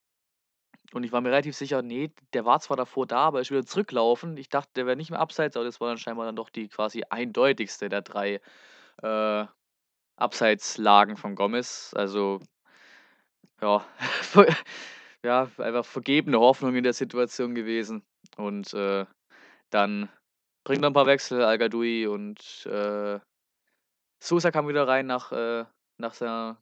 und 0.93 1.05
ich 1.05 1.13
war 1.13 1.21
mir 1.21 1.31
relativ 1.31 1.57
sicher, 1.57 1.83
ne, 1.83 2.13
der 2.33 2.45
war 2.45 2.61
zwar 2.61 2.77
davor 2.77 3.07
da, 3.07 3.19
aber 3.19 3.41
ist 3.41 3.51
wieder 3.51 3.67
zurückgelaufen. 3.67 4.37
Ich 4.37 4.49
dachte, 4.49 4.71
der 4.77 4.87
wäre 4.87 4.97
nicht 4.97 5.11
mehr 5.11 5.21
Abseits, 5.21 5.57
aber 5.57 5.65
das 5.65 5.81
war 5.81 5.89
dann 5.89 5.99
scheinbar 5.99 6.27
dann 6.27 6.37
doch 6.37 6.49
die 6.51 6.69
quasi 6.69 7.03
eindeutigste 7.09 7.89
der 7.89 8.03
3, 8.03 8.41
äh, 9.03 9.47
Abseitslagen 10.17 11.17
von 11.17 11.35
Gomez. 11.37 11.93
Also, 11.97 12.41
ja, 13.61 13.85
ja, 15.27 15.51
einfach 15.59 15.87
vergebene 15.87 16.41
Hoffnung 16.41 16.77
in 16.77 16.85
der 16.85 16.95
Situation 16.95 17.55
gewesen. 17.57 18.05
Und, 18.39 18.75
äh, 18.75 19.07
dann 19.71 20.11
bringt 20.65 20.85
er 20.85 20.89
'n 20.91 20.95
paar 20.95 21.07
Wechsel, 21.07 21.43
El 21.43 21.59
Ghadoui 21.59 22.07
und, 22.09 22.67
äh, 22.67 23.21
Sousa 24.23 24.51
kam 24.53 24.69
wieder 24.69 24.89
rein 24.89 25.07
nach 25.07 25.33
äh, 25.33 25.65
nach 25.99 26.15
seiner 26.15 26.61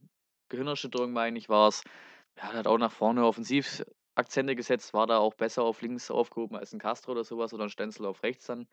Gehirnerschütterung, 0.50 1.12
meine 1.12 1.38
ich, 1.38 1.48
war's. 1.48 1.82
Ja, 2.38 2.52
hat 2.54 2.66
auch 2.68 2.78
nach 2.78 2.92
vorne 2.92 3.24
offensiv 3.26 3.84
Akzente 4.16 4.56
gesetzt, 4.56 4.94
war 4.94 5.06
da 5.08 5.18
auch 5.18 5.34
besser 5.34 5.62
auf 5.64 5.82
links 5.82 6.10
aufgehoben 6.10 6.56
als 6.56 6.72
'n 6.74 6.80
Castro 6.80 7.12
oder 7.12 7.24
so 7.24 7.38
was 7.38 7.54
oder 7.54 7.64
'n 7.64 7.70
Stenzel 7.70 8.06
auf 8.06 8.22
rechts 8.24 8.46
dann 8.46 8.68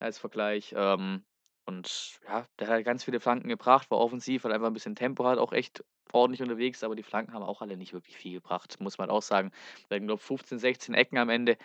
als 0.00 0.18
Vergleich. 0.18 0.74
Ähm, 0.76 1.24
und 1.66 2.20
ja, 2.28 2.46
der 2.60 2.68
hat 2.68 2.84
ganz 2.84 3.04
viele 3.04 3.20
Flanken 3.20 3.48
gebracht, 3.48 3.90
war 3.90 3.98
offensiv, 4.00 4.44
hat 4.44 4.52
einfach 4.52 4.68
'n 4.68 4.74
bisschen 4.74 4.96
Tempo, 4.96 5.24
halt 5.26 5.38
auch 5.40 5.52
echt 5.54 5.84
ordentlich 6.14 6.42
unterwegs, 6.42 6.82
aber 6.84 6.94
die 6.96 7.02
Flanken 7.02 7.34
haben 7.34 7.42
auch 7.42 7.62
alle 7.62 7.76
nicht 7.76 7.92
wirklich 7.92 8.16
viel 8.16 8.32
gebracht, 8.34 8.76
muss 8.80 8.98
man 8.98 9.10
auch 9.10 9.22
sagen. 9.22 9.50
Hatten, 9.90 10.06
glaube 10.06 10.22
15, 10.22 10.58
16 10.58 10.94
Ecken 10.94 11.18
am 11.18 11.28
Ende. 11.30 11.56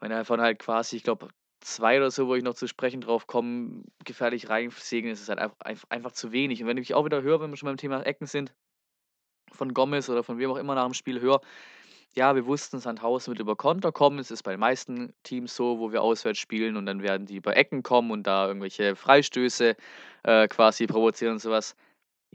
Wenn 0.00 0.10
davon 0.10 0.40
halt 0.40 0.58
quasi, 0.58 0.96
ich 0.96 1.02
glaube, 1.02 1.28
2 1.60 1.96
oder 1.98 2.10
so, 2.10 2.26
wo 2.28 2.34
ich 2.34 2.42
noch 2.44 2.54
zu 2.54 2.66
sprechen 2.68 3.00
drauf 3.00 3.26
komme, 3.26 3.82
gefährlich 4.04 4.48
reinsegeln, 4.48 5.12
ist 5.12 5.22
es 5.22 5.28
halt 5.28 5.38
einf 5.40 5.54
einf 5.60 5.86
einfach 5.88 6.12
zu 6.12 6.32
wenig. 6.32 6.60
Und 6.62 6.68
wenn 6.68 6.76
ich 6.76 6.94
auch 6.94 7.04
wieder 7.04 7.22
höre, 7.22 7.40
wenn 7.40 7.50
wir 7.50 7.56
schon 7.56 7.68
beim 7.68 7.76
Thema 7.78 8.02
Ecken 8.04 8.26
sind, 8.26 8.54
von 9.52 9.72
Gomez 9.74 10.08
oder 10.08 10.22
von 10.24 10.38
wem 10.38 10.50
auch 10.50 10.56
immer 10.56 10.74
nach 10.74 10.84
dem 10.84 10.94
Spiel 10.94 11.20
höre: 11.20 11.40
„Ja, 12.14 12.34
wir 12.36 12.46
wussten, 12.46 12.80
Sandhausen 12.80 13.32
wird 13.32 13.40
über 13.40 13.56
Konter 13.56 13.92
kommen.“ 13.92 14.18
Es 14.20 14.30
ist 14.30 14.42
bei 14.44 14.52
den 14.52 14.60
meisten 14.60 15.14
Teams 15.24 15.54
so, 15.56 15.78
wo 15.80 15.92
wir 15.92 16.02
auswärts 16.02 16.38
spielen 16.40 16.76
und 16.76 16.86
dann 16.86 17.02
werden 17.02 17.26
die 17.26 17.36
über 17.36 17.56
Ecken 17.56 17.82
kommen 17.82 18.10
und 18.12 18.24
da 18.26 18.48
irgendwelche 18.48 18.96
Freistöße, 18.96 19.76
äh, 20.24 20.48
quasi 20.48 20.86
provozieren 20.86 21.34
und 21.34 21.40
so 21.40 21.50
was. 21.50 21.76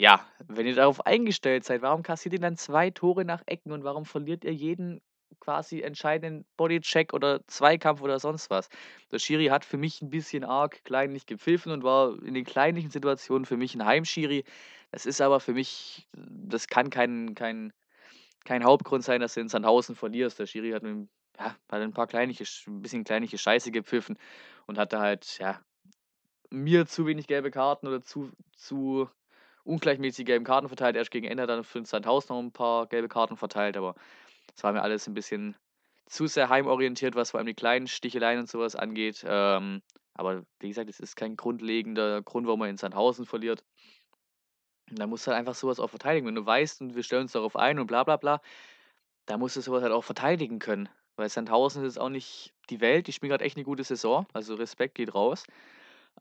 Ja, 0.01 0.25
wenn 0.47 0.65
ihr 0.65 0.75
darauf 0.75 1.05
eingestellt 1.05 1.65
seid, 1.65 1.81
warum 1.81 2.03
kassiert 2.03 2.31
ihr 2.31 2.39
dann 2.39 2.55
2 2.55 2.89
Tore 2.89 3.25
nach 3.25 3.43
Ecken 3.47 3.73
und 3.73 3.83
warum 3.83 4.05
verliert 4.05 4.45
ihr 4.45 4.53
jeden 4.53 5.01
quasi 5.41 5.81
entscheidenden 5.81 6.45
Bodycheck 6.55 7.13
oder 7.13 7.45
Zweikampf 7.47 8.01
oder 8.01 8.17
sonst 8.17 8.49
was? 8.49 8.69
Der 9.11 9.19
Schiri 9.19 9.47
hat 9.47 9.65
für 9.65 9.75
mich 9.75 10.01
'n 10.01 10.09
bisschen 10.09 10.45
arg 10.45 10.85
kleinlich 10.85 11.25
gepfiffen 11.25 11.73
und 11.73 11.83
war 11.83 12.13
in 12.23 12.33
den 12.33 12.45
kleinlichen 12.45 12.89
Situationen 12.91 13.43
für 13.45 13.57
mich 13.57 13.75
'n 13.75 13.83
Heimschiri. 13.83 14.45
Es 14.91 15.05
ist 15.05 15.19
aber 15.19 15.41
für 15.41 15.51
mich 15.53 16.07
das 16.15 16.67
kann 16.67 16.89
kein 16.89 17.35
kein 17.35 17.73
kein 18.45 18.63
Hauptgrund 18.63 19.03
sein, 19.03 19.21
dass 19.21 19.35
du 19.35 19.41
in 19.41 19.49
Sandhausen 19.49 19.95
verlierst. 19.95 20.39
Der 20.39 20.47
Schiri 20.47 20.71
hat 20.71 20.83
ja, 20.83 21.57
hat 21.71 21.81
'n 21.81 21.93
paar 21.93 22.07
kleinliche 22.07 22.45
Sch 22.45 22.67
'n 22.67 22.81
bisschen 22.81 23.03
kleinliche 23.03 23.37
Scheiße 23.37 23.71
gepfiffen 23.71 24.17
und 24.67 24.77
hat 24.77 24.93
da 24.93 25.01
halt, 25.01 25.37
ja, 25.39 25.61
mir 26.51 26.87
zu 26.87 27.07
wenig 27.07 27.27
gelbe 27.27 27.51
Karten 27.51 27.87
oder 27.87 28.01
zu 28.01 28.31
zu 28.57 29.09
ungleichmäßig 29.69 30.25
gelben 30.25 30.45
Karten 30.45 30.67
verteilt. 30.69 30.95
Erst 30.97 31.11
gegen 31.11 31.27
Ende 31.27 31.47
dann 31.47 31.63
für 31.63 31.85
Sandhausen 31.85 32.35
noch 32.35 32.41
'n 32.43 32.51
paar 32.53 32.87
gelbe 32.87 33.09
Karten 33.09 33.37
verteilt, 33.37 33.77
aber 33.77 33.95
das 34.55 34.63
war 34.63 34.73
mir 34.73 34.83
alles 34.83 35.07
'n 35.07 35.13
bisschen 35.15 35.57
zu 36.07 36.27
sehr 36.27 36.49
heimorientiert, 36.49 37.15
was 37.15 37.31
vor 37.31 37.39
allem 37.39 37.47
die 37.47 37.55
kleinen 37.55 37.87
Sticheleien 37.87 38.39
und 38.41 38.49
so 38.49 38.59
was 38.59 38.75
angeht. 38.75 39.23
Ähm, 39.27 39.81
aber 40.15 40.43
wie 40.61 40.69
gesagt, 40.69 40.89
es 40.89 40.99
ist 41.01 41.15
kein 41.17 41.37
grundlegender 41.37 42.21
Grund, 42.23 42.47
warum 42.47 42.59
man 42.61 42.69
in 42.71 42.77
Sandhausen 42.77 43.25
verliert. 43.27 43.63
Dann 44.91 45.09
musst 45.09 45.27
du 45.27 45.31
halt 45.31 45.39
einfach 45.39 45.55
so 45.55 45.67
was 45.67 45.79
auch 45.79 45.89
verteidigen. 45.89 46.27
Wenn 46.27 46.35
du 46.35 46.45
weißt 46.45 46.81
und 46.81 46.95
wir 46.95 47.03
stellen 47.03 47.23
uns 47.23 47.33
darauf 47.33 47.55
ein 47.55 47.79
und 47.79 47.87
bla 47.87 48.03
bla 48.03 48.17
bla, 48.17 48.41
dann 49.27 49.39
musst 49.39 49.55
du 49.57 49.61
so 49.61 49.71
was 49.73 49.83
halt 49.83 49.93
auch 49.93 50.03
verteidigen 50.03 50.59
können. 50.59 50.89
Weil 51.17 51.29
Sandhausen 51.29 51.85
ist 51.85 51.99
auch 51.99 52.09
nicht 52.09 52.53
die 52.69 52.81
Welt, 52.81 53.07
die 53.07 53.13
spielen 53.13 53.31
grad 53.31 53.41
echt 53.43 53.57
'ne 53.57 53.63
gute 53.65 53.83
Saison, 53.85 54.27
also 54.33 54.55
Respekt 54.55 54.95
geht 54.95 55.15
raus. 55.15 55.45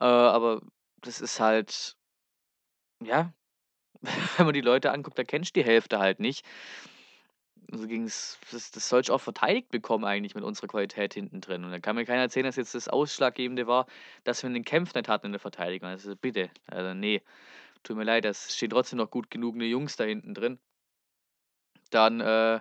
Äh, 0.00 0.04
aber 0.06 0.62
das 1.02 1.20
ist 1.20 1.40
halt 1.40 1.94
ja, 3.00 3.32
wenn 4.36 4.46
man 4.46 4.54
die 4.54 4.60
Leute 4.60 4.92
anguckt, 4.92 5.18
da 5.18 5.24
kennst 5.24 5.56
du 5.56 5.60
die 5.60 5.66
Hälfte 5.66 5.98
halt 5.98 6.20
nicht. 6.20 6.42
So 7.70 7.86
ging's 7.86 8.38
das 8.50 8.70
das 8.70 8.88
sollst 8.88 9.08
du 9.10 9.12
auch 9.14 9.20
verteidigt 9.20 9.68
bekommen 9.70 10.04
eigentlich 10.04 10.34
mit 10.34 10.42
unserer 10.44 10.68
Qualität 10.68 11.12
hinten 11.14 11.40
drin. 11.42 11.64
Und 11.64 11.70
dann 11.70 11.82
kann 11.82 11.96
mir 11.96 12.06
keiner 12.06 12.22
erzählen, 12.22 12.46
dass 12.46 12.56
jetzt 12.56 12.74
das 12.74 12.88
Ausschlaggebende 12.88 13.66
war, 13.66 13.86
dass 14.24 14.42
wir 14.42 14.48
'nen 14.50 14.64
Kempf 14.64 14.94
nicht 14.94 15.08
hatten 15.08 15.26
in 15.26 15.32
der 15.32 15.40
Verteidigung. 15.40 15.88
Also 15.90 16.16
bitte, 16.16 16.50
also 16.66 16.94
ne, 16.94 17.20
tut 17.84 17.96
mir 17.96 18.04
leid, 18.04 18.24
es 18.26 18.56
stehen 18.56 18.70
trotzdem 18.70 18.98
noch 18.98 19.10
gut 19.10 19.30
genug 19.30 19.56
Jungs 19.62 19.96
da 19.96 20.04
hinten 20.04 20.34
drin. 20.34 20.58
Dann, 21.92 22.20
äh, 22.20 22.60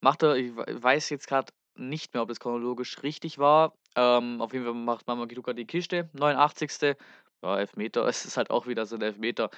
macht 0.00 0.22
er 0.22 0.36
ich 0.36 0.54
wei 0.56 0.64
weiß 0.82 1.10
jetzt 1.10 1.26
grad 1.28 1.52
nicht 1.76 2.14
mehr, 2.14 2.22
ob 2.22 2.28
das 2.28 2.40
chronologisch 2.40 3.02
richtig 3.02 3.38
war. 3.38 3.74
Ähm, 3.96 4.40
auf 4.40 4.52
jeden 4.52 4.64
Fall 4.64 4.74
macht 4.74 5.06
Mamadou 5.06 5.42
die 5.54 5.66
Kiste, 5.66 6.08
89. 6.12 6.96
Ja, 7.42 7.58
Elfmeter, 7.58 8.06
es 8.08 8.24
ist 8.26 8.36
halt 8.36 8.50
auch 8.50 8.66
wieder 8.66 8.86
so 8.86 8.96
'n 8.96 9.02
Elfmeter. 9.02 9.50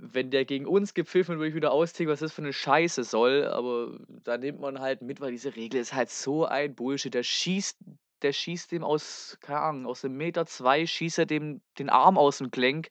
Wenn 0.00 0.30
der 0.30 0.44
gegen 0.44 0.64
uns 0.66 0.94
gepfiffen 0.94 1.32
wird, 1.32 1.38
würde 1.40 1.48
ich 1.48 1.54
wieder 1.56 1.72
austicken, 1.72 2.12
was 2.12 2.20
das 2.20 2.32
für 2.32 2.42
'ne 2.42 2.52
Scheiße 2.52 3.02
soll, 3.02 3.44
aber 3.46 3.98
da 4.22 4.38
nimmt 4.38 4.60
man 4.60 4.78
halt 4.80 5.02
mit, 5.02 5.20
weil 5.20 5.32
diese 5.32 5.56
Regel 5.56 5.80
ist 5.80 5.92
halt 5.92 6.08
so 6.10 6.44
ein 6.44 6.74
Bullshit. 6.76 7.12
Der 7.12 7.24
schießt 7.24 7.78
der 8.22 8.32
schießt 8.32 8.70
dem 8.72 8.84
aus 8.84 9.38
keine 9.40 9.60
Ahnung, 9.60 9.86
aus 9.86 10.04
'nem 10.04 10.16
Meter 10.16 10.46
2 10.46 10.86
schießt 10.86 11.18
er 11.18 11.26
dem 11.26 11.62
den 11.78 11.90
Arm 11.90 12.16
aus'm 12.16 12.50
Gelenk 12.50 12.90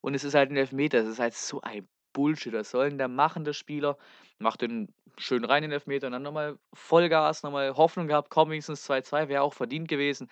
und 0.00 0.14
es 0.14 0.24
ist 0.24 0.34
halt 0.34 0.50
'n 0.50 0.56
Elfmeter. 0.56 1.00
Das 1.02 1.08
ist 1.08 1.20
halt 1.20 1.34
so 1.34 1.60
ein 1.62 1.88
Bullshit. 2.12 2.52
Was 2.52 2.70
soll 2.70 2.88
'n 2.88 2.98
der 2.98 3.08
machen, 3.08 3.44
der 3.44 3.52
Spieler? 3.52 3.96
Macht 4.38 4.62
den 4.62 4.92
schön 5.18 5.44
rein, 5.44 5.62
den 5.62 5.72
Elfmeter 5.72 6.08
und 6.08 6.12
dann 6.14 6.22
noch 6.24 6.32
mal 6.32 6.58
Vollgas, 6.74 7.42
noch 7.44 7.52
mal 7.52 7.76
Hoffnung 7.76 8.08
gehabt, 8.08 8.30
komm, 8.30 8.50
wenigstens 8.50 8.82
2:2, 8.84 9.28
wäre 9.28 9.42
auch 9.42 9.54
verdient 9.54 9.88
gewesen. 9.88 10.28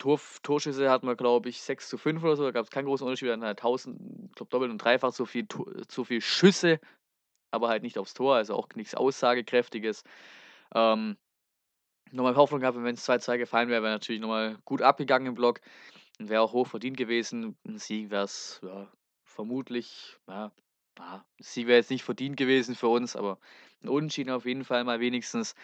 Torf 0.00 0.40
Torschüsse 0.42 0.90
hatten 0.90 1.06
wir, 1.06 1.16
glaube 1.16 1.48
ich, 1.48 1.62
6:5 1.62 2.22
oder 2.24 2.36
so, 2.36 2.44
da 2.44 2.50
gab's 2.50 2.70
keinen 2.70 2.86
großen 2.86 3.06
Unterschied. 3.06 3.26
Wir 3.26 3.32
hatten 3.32 3.44
halt 3.44 3.62
1000 3.62 4.00
ich 4.30 4.34
glaube, 4.34 4.50
doppelt 4.50 4.70
und 4.70 4.78
dreifach 4.78 5.12
so 5.12 5.24
viel 5.24 5.46
so 5.90 6.04
viel 6.04 6.20
Schüsse, 6.20 6.80
aber 7.52 7.68
halt 7.68 7.82
nicht 7.84 7.98
aufs 7.98 8.14
Tor, 8.14 8.36
also 8.36 8.54
auch 8.56 8.68
nix 8.76 8.94
Aussagekräftiges. 8.94 10.04
Ähm, 10.74 11.16
noch 12.12 12.24
mal 12.24 12.36
Hoffnung 12.36 12.60
gehabt, 12.60 12.76
und 12.78 12.84
wenn's 12.84 13.04
2:2 13.04 13.38
gefallen 13.38 13.68
wäre, 13.70 13.82
wäre 13.82 13.92
natürlich 13.94 14.22
noch 14.22 14.28
mal 14.28 14.58
gut 14.66 14.82
abgegangen 14.82 15.28
im 15.28 15.34
Block 15.36 15.60
und 16.20 16.28
wäre 16.30 16.42
auch 16.42 16.52
hoch 16.54 16.68
verdient 16.68 16.96
gewesen. 16.98 17.56
'N 17.66 17.78
Sieg 17.78 18.10
wär's, 18.10 18.60
ja, 18.64 18.92
vermutlich, 19.24 20.18
ja 20.28 20.52
ja, 20.98 21.24
Sieg 21.40 21.66
wäre 21.68 21.78
jetzt 21.78 21.90
nicht 21.90 22.04
verdient 22.04 22.36
gewesen 22.38 22.74
für 22.76 22.88
uns, 22.88 23.16
aber 23.16 23.38
'n 23.84 23.88
Unentschieden 23.90 24.30
auf 24.32 24.46
jeden 24.46 24.64
Fall 24.64 24.84
mal 24.84 25.00
wenigstens 25.00 25.54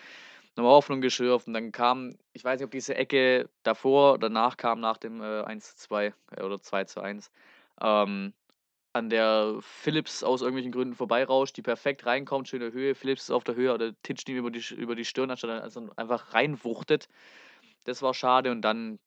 noch 0.57 0.65
mal 0.65 0.71
Hoffnung 0.71 1.01
geschürft 1.01 1.47
und 1.49 1.55
dann 1.55 1.73
kam 1.73 2.15
ich 2.33 2.45
weiß 2.45 2.59
nicht, 2.61 2.67
ob 2.67 2.71
diese 2.73 2.95
Ecke 2.97 3.49
davor 3.63 4.15
oder 4.15 4.29
danach 4.29 4.57
kam, 4.57 4.81
nach 4.81 4.97
dem, 4.99 5.23
äh, 5.23 5.43
1:2, 5.43 6.15
äh, 6.37 6.43
oder 6.43 6.61
2:1, 6.61 7.31
ähm, 7.81 8.35
an 8.95 9.11
der 9.11 9.57
Phillips 9.63 10.25
aus 10.25 10.43
irgendwelchen 10.43 10.73
Gründen 10.73 10.95
vorbeirauscht, 10.97 11.57
die 11.57 11.63
perfekt 11.63 12.07
reinkommt, 12.07 12.49
schöne 12.49 12.73
Höhe. 12.73 12.95
Phillips 12.97 13.25
ist 13.25 13.31
auf 13.33 13.45
der 13.45 13.57
Höhe 13.57 13.75
oder 13.75 13.93
titscht 14.03 14.29
ihm 14.31 14.37
über 14.39 14.51
die 14.53 14.65
über 14.75 14.97
die 14.97 15.05
Stirn, 15.07 15.31
anstatt 15.33 15.63
also 15.63 15.89
einfach 15.97 16.35
reinwuchtet. 16.35 17.09
Das 17.85 18.03
war 18.03 18.15
schade 18.15 18.51
und 18.53 18.63
dann 18.63 18.99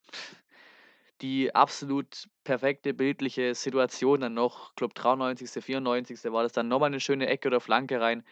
die 1.21 1.53
absolut 1.55 2.27
perfekte 2.43 2.93
bildliche 2.93 3.55
Situation 3.55 4.21
dann 4.21 4.33
noch, 4.33 4.75
glaube 4.75 4.93
93., 4.95 5.61
94. 5.61 6.33
war 6.33 6.43
das 6.43 6.51
dann 6.53 6.67
noch 6.67 6.79
mal 6.79 6.89
'ne 6.89 6.99
schöne 6.99 7.27
Ecke 7.27 7.47
oder 7.49 7.59
Flanke 7.61 8.01
rein. 8.01 8.23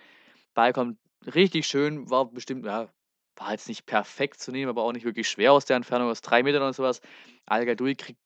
Ball 0.56 0.74
kommt 0.74 1.00
richtig 1.36 1.68
schön, 1.68 2.10
war 2.10 2.26
bestimmt 2.32 2.66
ja, 2.66 2.90
war 3.42 3.52
jetzt 3.52 3.68
nicht 3.68 3.86
perfekt 3.86 4.40
zu 4.40 4.52
nehmen, 4.52 4.70
aber 4.70 4.84
auch 4.84 4.94
nicht 4.94 5.06
wirklich 5.06 5.28
schwer 5.28 5.52
aus 5.54 5.66
der 5.66 5.76
Entfernung, 5.76 6.10
aus 6.10 6.22
3 6.22 6.44
Metern 6.44 6.62
oder 6.62 6.74
so 6.74 6.84
was. 6.84 7.02
Al 7.46 7.66
kriegt 7.66 8.20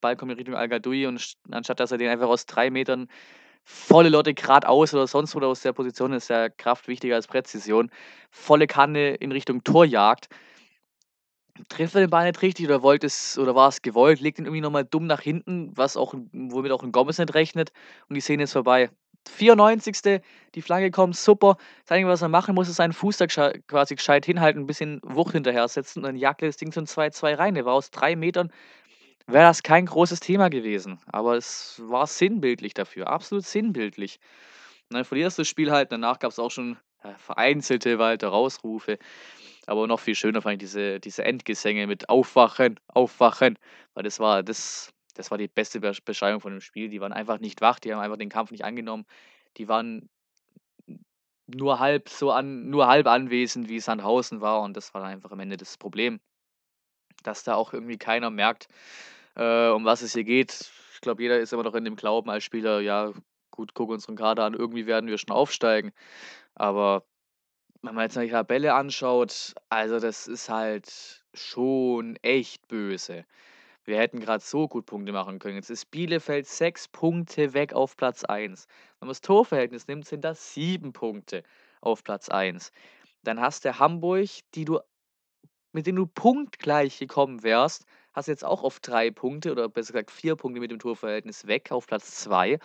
Ball 0.00 0.16
kommt 0.16 0.30
in 0.30 0.36
Richtung 0.36 0.54
Al 0.54 0.70
und 1.06 1.20
st 1.20 1.38
anstatt 1.50 1.80
dass 1.80 1.90
er 1.90 1.98
den 1.98 2.08
einfach 2.08 2.28
aus 2.28 2.46
3 2.46 2.70
Metern 2.70 3.08
volle 3.64 4.10
Lotte 4.10 4.32
geradeaus 4.32 4.94
oder 4.94 5.08
sonst 5.08 5.34
wo 5.34 5.40
aus 5.40 5.62
der 5.62 5.72
Position 5.72 6.12
ist 6.12 6.28
ja 6.28 6.48
Kraft 6.48 6.86
wichtiger 6.86 7.16
als 7.16 7.26
Präzision, 7.26 7.90
volle 8.30 8.68
Kanne 8.68 9.14
in 9.16 9.32
Richtung 9.32 9.64
Tor 9.64 9.84
jagt. 9.84 10.28
Trifft 11.68 11.94
er 11.94 12.00
den 12.02 12.10
Ball 12.10 12.26
nicht 12.26 12.42
richtig 12.42 12.66
oder 12.66 12.82
wollte 12.82 13.06
es 13.06 13.38
oder 13.38 13.54
war 13.54 13.68
es 13.68 13.82
gewollt, 13.82 14.20
legt 14.20 14.38
ihn 14.38 14.44
irgendwie 14.44 14.60
noch 14.60 14.70
mal 14.70 14.84
dumm 14.84 15.06
nach 15.06 15.20
hinten, 15.20 15.70
was 15.76 15.96
auch 15.96 16.14
womit 16.32 16.70
auch 16.72 16.82
'n 16.82 16.92
Gomez 16.92 17.18
nicht 17.18 17.34
rechnet 17.34 17.72
und 18.08 18.14
die 18.14 18.20
Szene 18.20 18.44
ist 18.44 18.52
vorbei. 18.52 18.90
94. 19.28 20.22
Die 20.54 20.62
Flanke 20.62 20.90
kommt, 20.92 21.16
super. 21.16 21.56
Das 21.84 21.92
Einzige, 21.92 22.08
was 22.08 22.22
er 22.22 22.28
machen 22.28 22.54
muss, 22.54 22.68
ist 22.68 22.76
seinen 22.76 22.92
Fuß 22.92 23.16
da 23.16 23.26
quasi 23.26 23.96
gescheit 23.96 24.24
hinhalten, 24.26 24.62
'n 24.62 24.66
bisschen 24.66 25.00
Wucht 25.02 25.32
hinterher 25.32 25.66
setzen 25.68 26.00
und 26.00 26.04
dann 26.06 26.16
jagt 26.16 26.42
er 26.42 26.48
das 26.48 26.56
Ding 26.56 26.70
zum 26.72 26.86
2:2 26.86 27.34
rein. 27.34 27.54
Der 27.54 27.64
war 27.64 27.74
aus 27.74 27.90
3 27.90 28.14
Metern 28.16 28.50
wäre 29.28 29.44
das 29.46 29.62
kein 29.64 29.86
großes 29.86 30.20
Thema 30.20 30.50
gewesen, 30.50 31.00
aber 31.06 31.36
es 31.36 31.80
war 31.86 32.06
sinnbildlich 32.08 32.74
dafür, 32.74 33.08
absolut 33.08 33.44
sinnbildlich. 33.46 34.20
Und 34.90 34.96
dann 34.96 35.04
verlierst 35.06 35.38
du 35.38 35.42
das 35.42 35.48
Spiel 35.48 35.70
halt. 35.72 35.92
Danach 35.92 36.18
gab's 36.20 36.38
auch 36.38 36.50
schon, 36.52 36.78
vereinzelte 37.16 37.98
weiter 37.98 38.28
Rausrufe, 38.28 38.98
aber 39.66 39.86
noch 39.86 40.00
viel 40.00 40.14
schöner 40.14 40.42
fand 40.42 40.54
ich 40.54 40.60
diese 40.60 41.00
diese 41.00 41.24
Endgesänge 41.24 41.86
mit 41.86 42.08
„Aufwachen, 42.08 42.78
aufwachen“, 42.88 43.58
weil 43.94 44.04
das 44.04 44.20
war 44.20 44.42
das 44.42 44.92
das 45.14 45.30
war 45.30 45.38
die 45.38 45.48
beste 45.48 45.80
Besch 45.80 46.02
Beschreibung 46.04 46.40
von 46.40 46.52
dem 46.52 46.60
Spiel. 46.60 46.88
Die 46.90 47.00
waren 47.00 47.12
einfach 47.12 47.40
nicht 47.40 47.60
wach, 47.62 47.78
die 47.80 47.92
haben 47.94 48.00
einfach 48.00 48.18
den 48.18 48.28
Kampf 48.30 48.50
nicht 48.50 48.64
angenommen. 48.64 49.06
Die 49.58 49.68
waren 49.68 50.08
nur 51.48 51.80
halb 51.80 52.08
so 52.08 52.30
an 52.30 52.70
nur 52.70 52.86
halb 52.86 53.06
anwesend, 53.08 53.68
wie 53.68 53.80
Sandhausen 53.80 54.40
war 54.40 54.62
und 54.62 54.76
das 54.76 54.94
war 54.94 55.00
dann 55.00 55.10
einfach 55.10 55.32
am 55.32 55.40
Ende 55.40 55.56
das 55.56 55.76
Problem, 55.76 56.20
dass 57.22 57.42
da 57.44 57.54
auch 57.54 57.72
irgendwie 57.72 57.98
keiner 57.98 58.30
merkt, 58.30 58.68
äh, 59.36 59.68
um 59.70 59.84
was 59.84 60.02
es 60.02 60.12
hier 60.14 60.24
geht. 60.24 60.70
Ich 60.94 61.00
glaube, 61.00 61.22
jeder 61.22 61.38
ist 61.40 61.52
immer 61.52 61.62
noch 61.64 61.74
in 61.74 61.84
dem 61.84 61.96
Glauben 61.96 62.30
als 62.30 62.44
Spieler: 62.44 62.80
„Ja, 62.80 63.12
gut, 63.50 63.74
guck 63.74 63.90
unseren 63.90 64.16
Kader 64.16 64.44
an, 64.44 64.54
irgendwie 64.54 64.86
werden 64.86 65.08
wir 65.08 65.18
schon 65.18 65.34
aufsteigen.“ 65.34 65.92
Aber 66.56 67.04
wenn 67.82 67.94
man 67.94 68.04
jetzt 68.04 68.16
mal 68.16 68.24
die 68.24 68.32
Tabelle 68.32 68.74
anschaut, 68.74 69.54
also 69.68 70.00
das 70.00 70.26
ist 70.26 70.48
halt 70.48 71.24
schon 71.34 72.16
echt 72.22 72.66
böse. 72.66 73.24
Wir 73.84 73.98
hätten 73.98 74.18
grad 74.18 74.42
so 74.42 74.66
gut 74.66 74.86
Punkte 74.86 75.12
machen 75.12 75.38
können. 75.38 75.54
Jetzt 75.54 75.70
ist 75.70 75.90
Bielefeld 75.92 76.46
6 76.48 76.88
Punkte 76.88 77.54
weg 77.54 77.72
auf 77.72 77.96
Platz 77.96 78.24
1. 78.24 78.66
Wenn 78.98 79.06
man 79.06 79.10
das 79.10 79.20
Torverhältnis 79.20 79.86
nimmt, 79.86 80.06
sind 80.06 80.24
das 80.24 80.54
7 80.54 80.92
Punkte 80.92 81.44
auf 81.80 82.02
Platz 82.02 82.28
1. 82.28 82.72
Dann 83.22 83.40
hast 83.40 83.64
du 83.64 83.78
Hamburg, 83.78 84.28
die 84.54 84.64
du 84.64 84.80
mit 85.72 85.86
denen 85.86 85.96
du 85.96 86.06
punktgleich 86.06 86.98
gekommen 86.98 87.42
wärst, 87.42 87.84
hast 88.14 88.28
jetzt 88.28 88.46
auch 88.46 88.62
auf 88.62 88.80
3 88.80 89.10
Punkte 89.10 89.52
oder 89.52 89.68
besser 89.68 89.92
gesagt 89.92 90.10
4 90.10 90.34
Punkte 90.34 90.58
mit 90.58 90.70
dem 90.70 90.78
Torverhältnis 90.78 91.46
weg 91.46 91.70
auf 91.70 91.86
Platz 91.86 92.12
2. 92.22 92.58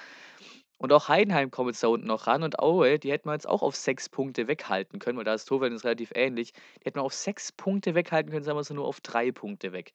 Und 0.82 0.92
auch 0.94 1.10
Heidenheim 1.10 1.52
kommt 1.52 1.70
jetzt 1.70 1.84
da 1.84 1.90
unten 1.90 2.08
noch 2.08 2.26
ran 2.26 2.42
und 2.42 2.58
Aue, 2.58 2.98
die 2.98 3.12
hätten 3.12 3.30
wir 3.30 3.34
jetzt 3.34 3.48
auch 3.48 3.62
auf 3.62 3.76
6 3.76 4.10
Punkte 4.10 4.48
weghalten 4.48 4.98
können, 4.98 5.16
weil 5.16 5.24
da 5.24 5.36
ist 5.36 5.46
Torverhältnis 5.46 5.84
relativ 5.84 6.12
ähnlich. 6.16 6.54
Die 6.54 6.86
hätten 6.86 6.98
wir 6.98 7.04
auf 7.04 7.14
6 7.14 7.52
Punkte 7.52 7.94
weghalten 7.94 8.32
können, 8.32 8.44
sind 8.44 8.56
wir 8.56 8.64
so 8.64 8.74
nur 8.74 8.88
auf 8.88 9.00
3 9.00 9.32
Punkte 9.32 9.74
weg. 9.74 9.94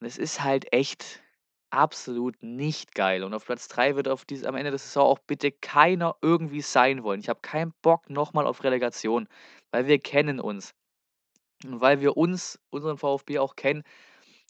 Und 0.00 0.06
es 0.06 0.16
ist 0.16 0.42
halt 0.42 0.72
echt 0.72 1.22
absolut 1.68 2.42
nicht 2.42 2.94
geil. 2.94 3.22
Und 3.22 3.34
auf 3.34 3.44
Platz 3.44 3.68
3 3.68 3.96
wird 3.96 4.08
auf 4.08 4.24
dies 4.24 4.44
am 4.44 4.56
Ende 4.56 4.70
der 4.70 4.78
Saison 4.78 5.04
auch 5.04 5.18
bitte 5.18 5.52
keiner 5.52 6.16
irgendwie 6.22 6.62
sein 6.62 7.02
wollen. 7.02 7.20
Ich 7.20 7.28
habe 7.28 7.40
keinen 7.42 7.74
Bock 7.82 8.08
noch 8.08 8.32
mal 8.32 8.46
auf 8.46 8.64
Relegation, 8.64 9.28
weil 9.72 9.88
wir 9.88 9.98
kennen 9.98 10.40
uns. 10.40 10.72
Und 11.66 11.82
weil 11.82 12.00
wir 12.00 12.16
uns, 12.16 12.58
unseren 12.70 12.96
VfB 12.96 13.40
auch 13.40 13.56
kennen, 13.56 13.82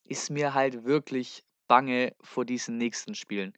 ist 0.04 0.30
mir 0.30 0.54
halt 0.54 0.84
wirklich 0.84 1.42
bange 1.66 2.14
vor 2.20 2.44
diesen 2.44 2.78
nächsten 2.78 3.16
Spielen. 3.16 3.54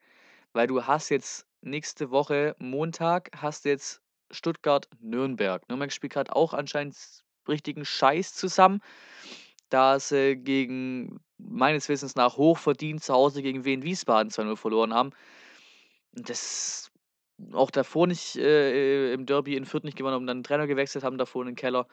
Weil 0.54 0.66
du 0.66 0.86
hast 0.86 1.10
jetzt 1.10 1.46
nächste 1.62 2.10
Woche 2.10 2.56
Montag 2.58 3.30
hast 3.36 3.64
du 3.64 3.70
jetzt 3.70 4.00
Stuttgart-Nürnberg. 4.30 5.68
Nürnberg 5.68 5.92
spielt 5.92 6.12
grad 6.14 6.30
auch 6.30 6.54
anscheinend 6.54 6.96
richtigen 7.48 7.84
Scheiß 7.84 8.34
zusammen, 8.34 8.80
da 9.70 10.00
sie 10.00 10.36
gegen 10.36 11.20
meines 11.38 11.88
Wissens 11.88 12.16
nach 12.16 12.36
hochverdient 12.38 13.02
zu 13.04 13.14
Hause 13.14 13.42
gegen 13.42 13.64
Wien 13.64 13.82
Wiesbaden 13.84 14.30
2:0 14.30 14.56
verloren 14.56 14.94
haben. 14.94 15.12
Das 16.14 16.90
auch 17.52 17.70
davor 17.70 18.06
nicht, 18.06 18.36
äh, 18.36 19.12
im 19.14 19.26
Derby 19.26 19.56
in 19.56 19.64
Fürth 19.66 19.84
nicht 19.84 19.96
gewonnen 19.96 20.14
haben, 20.16 20.26
dann 20.26 20.38
'n 20.40 20.42
Trainer 20.44 20.66
gewechselt 20.66 21.04
haben 21.04 21.18
davor 21.18 21.42
in 21.42 21.48
den 21.48 21.56
Keller, 21.56 21.86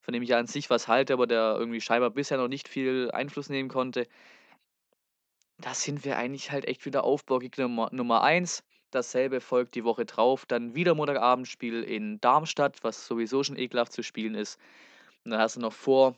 von 0.00 0.12
dem 0.14 0.22
ich 0.22 0.30
ja 0.30 0.38
an 0.38 0.46
sich 0.46 0.70
was 0.70 0.88
halte, 0.88 1.14
aber 1.14 1.26
der 1.26 1.56
irgendwie 1.58 1.80
scheinbar 1.80 2.10
bisher 2.10 2.38
noch 2.38 2.48
nicht 2.48 2.68
viel 2.68 3.10
Einfluss 3.12 3.48
nehmen 3.50 3.68
konnte. 3.70 4.06
Da 5.58 5.74
sind 5.74 6.04
wir 6.04 6.16
eigentlich 6.16 6.50
halt 6.52 6.64
echt 6.66 6.86
wieder 6.86 7.04
Aufbaugegner 7.04 7.64
Nummer 7.68 7.88
Nummer 7.92 8.22
1. 8.22 8.62
Dasselbe 8.94 9.40
folgt 9.40 9.74
die 9.76 9.84
Woche 9.84 10.04
drauf, 10.04 10.46
dann 10.46 10.74
wieder 10.74 10.94
Montagabendspiel 10.96 11.82
in 11.84 12.20
Darmstadt, 12.20 12.82
was 12.82 13.06
sowieso 13.06 13.44
schon 13.44 13.56
ekelhaft 13.56 13.92
zu 13.92 14.02
spielen 14.02 14.34
ist. 14.34 14.58
Und 15.24 15.32
dann 15.32 15.40
hast 15.40 15.56
du 15.56 15.60
noch 15.60 15.72
vor 15.74 16.16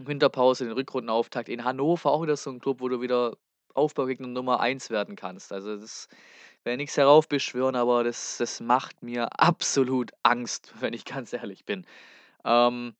Winterpause 0.00 0.64
den 0.64 0.74
Rückrundenauftakt 0.74 1.48
in 1.50 1.64
Hannover, 1.64 2.12
auch 2.12 2.22
wieder 2.22 2.36
so 2.36 2.50
'n 2.50 2.60
Club, 2.60 2.80
wo 2.80 2.88
du 2.88 3.00
wieder 3.02 3.36
Aufbaugegner 3.74 4.28
Nummer 4.28 4.60
1 4.60 4.90
werden 4.90 5.16
kannst. 5.16 5.52
Also, 5.52 5.76
das 5.78 6.08
will 6.64 6.76
nix 6.78 6.96
heraufbeschwören, 6.96 7.76
aber 7.76 8.04
das 8.04 8.38
das 8.38 8.60
macht 8.60 9.02
mir 9.02 9.40
absolut 9.40 10.12
Angst, 10.24 10.74
wenn 10.80 10.94
ich 10.94 11.04
ganz 11.06 11.32
ehrlich 11.34 11.64
bin. 11.66 11.86
Ähm 12.44 12.94